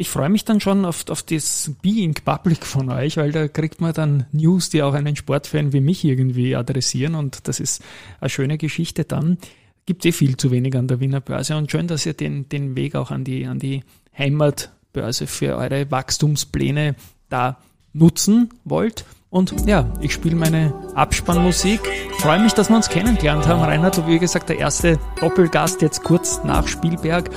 Ich 0.00 0.10
freue 0.10 0.28
mich 0.28 0.44
dann 0.44 0.60
schon 0.60 0.84
auf, 0.84 1.08
auf 1.10 1.24
das 1.24 1.72
Being 1.82 2.14
Public 2.14 2.64
von 2.64 2.88
euch, 2.88 3.16
weil 3.16 3.32
da 3.32 3.48
kriegt 3.48 3.80
man 3.80 3.92
dann 3.92 4.26
News, 4.30 4.70
die 4.70 4.84
auch 4.84 4.94
einen 4.94 5.16
Sportfan 5.16 5.72
wie 5.72 5.80
mich 5.80 6.04
irgendwie 6.04 6.54
adressieren 6.54 7.16
und 7.16 7.48
das 7.48 7.58
ist 7.58 7.82
eine 8.20 8.30
schöne 8.30 8.58
Geschichte 8.58 9.04
dann. 9.04 9.38
Gibt 9.86 10.06
eh 10.06 10.12
viel 10.12 10.36
zu 10.36 10.52
wenig 10.52 10.76
an 10.76 10.86
der 10.86 11.00
Wiener 11.00 11.20
Börse 11.20 11.56
und 11.56 11.70
schön, 11.70 11.88
dass 11.88 12.06
ihr 12.06 12.14
den, 12.14 12.48
den 12.48 12.76
Weg 12.76 12.94
auch 12.94 13.10
an 13.10 13.24
die, 13.24 13.46
an 13.46 13.58
die 13.58 13.82
Heimatbörse 14.16 15.26
für 15.26 15.56
eure 15.56 15.90
Wachstumspläne 15.90 16.94
da 17.28 17.58
nutzen 17.92 18.50
wollt. 18.64 19.04
Und 19.30 19.66
ja, 19.66 19.84
ich 20.00 20.14
spiele 20.14 20.36
meine 20.36 20.72
Abspannmusik. 20.94 21.80
Freue 22.18 22.40
mich, 22.40 22.54
dass 22.54 22.70
wir 22.70 22.76
uns 22.76 22.88
kennengelernt 22.88 23.46
haben. 23.46 23.62
Reinhard, 23.62 24.06
wie 24.06 24.18
gesagt, 24.18 24.48
der 24.48 24.58
erste 24.58 24.98
Doppelgast 25.20 25.82
jetzt 25.82 26.02
kurz 26.02 26.40
nach 26.44 26.66
Spielberg. 26.66 27.28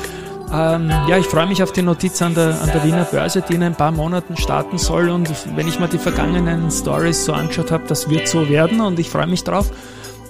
Ähm, 0.53 0.89
ja, 0.89 1.17
ich 1.17 1.25
freue 1.25 1.47
mich 1.47 1.63
auf 1.63 1.71
die 1.71 1.81
Notiz 1.81 2.21
an 2.21 2.33
der, 2.33 2.61
an 2.61 2.69
der 2.73 2.83
Wiener 2.83 3.05
Börse, 3.05 3.41
die 3.41 3.55
in 3.55 3.63
ein 3.63 3.75
paar 3.75 3.91
Monaten 3.91 4.37
starten 4.37 4.77
soll. 4.77 5.09
Und 5.09 5.29
wenn 5.55 5.67
ich 5.67 5.79
mal 5.79 5.87
die 5.87 5.97
vergangenen 5.97 6.71
Stories 6.71 7.25
so 7.25 7.33
angeschaut 7.33 7.71
habe, 7.71 7.83
das 7.87 8.09
wird 8.09 8.27
so 8.27 8.49
werden 8.49 8.79
und 8.81 8.97
ich 8.99 9.09
freue 9.09 9.27
mich 9.27 9.43
drauf. 9.43 9.69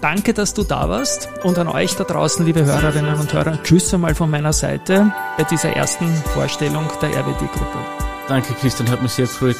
Danke, 0.01 0.33
dass 0.33 0.55
du 0.55 0.63
da 0.63 0.89
warst 0.89 1.29
und 1.43 1.59
an 1.59 1.67
euch 1.67 1.95
da 1.95 2.03
draußen, 2.03 2.43
liebe 2.43 2.65
Hörerinnen 2.65 3.19
und 3.19 3.33
Hörer, 3.33 3.61
tschüss 3.61 3.93
einmal 3.93 4.15
von 4.15 4.31
meiner 4.31 4.51
Seite 4.51 5.11
bei 5.37 5.43
dieser 5.43 5.75
ersten 5.75 6.07
Vorstellung 6.33 6.85
der 7.03 7.09
RWD-Gruppe. 7.09 7.77
Danke, 8.27 8.53
Christian, 8.59 8.89
hat 8.89 9.03
mich 9.03 9.11
sehr 9.11 9.25
gefreut. 9.25 9.57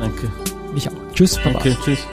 Danke. 0.00 0.28
Mich 0.76 0.90
auch. 0.90 1.12
Tschüss, 1.14 1.38
Baba. 1.42 1.58
Okay, 1.58 1.74
tschüss. 1.82 2.06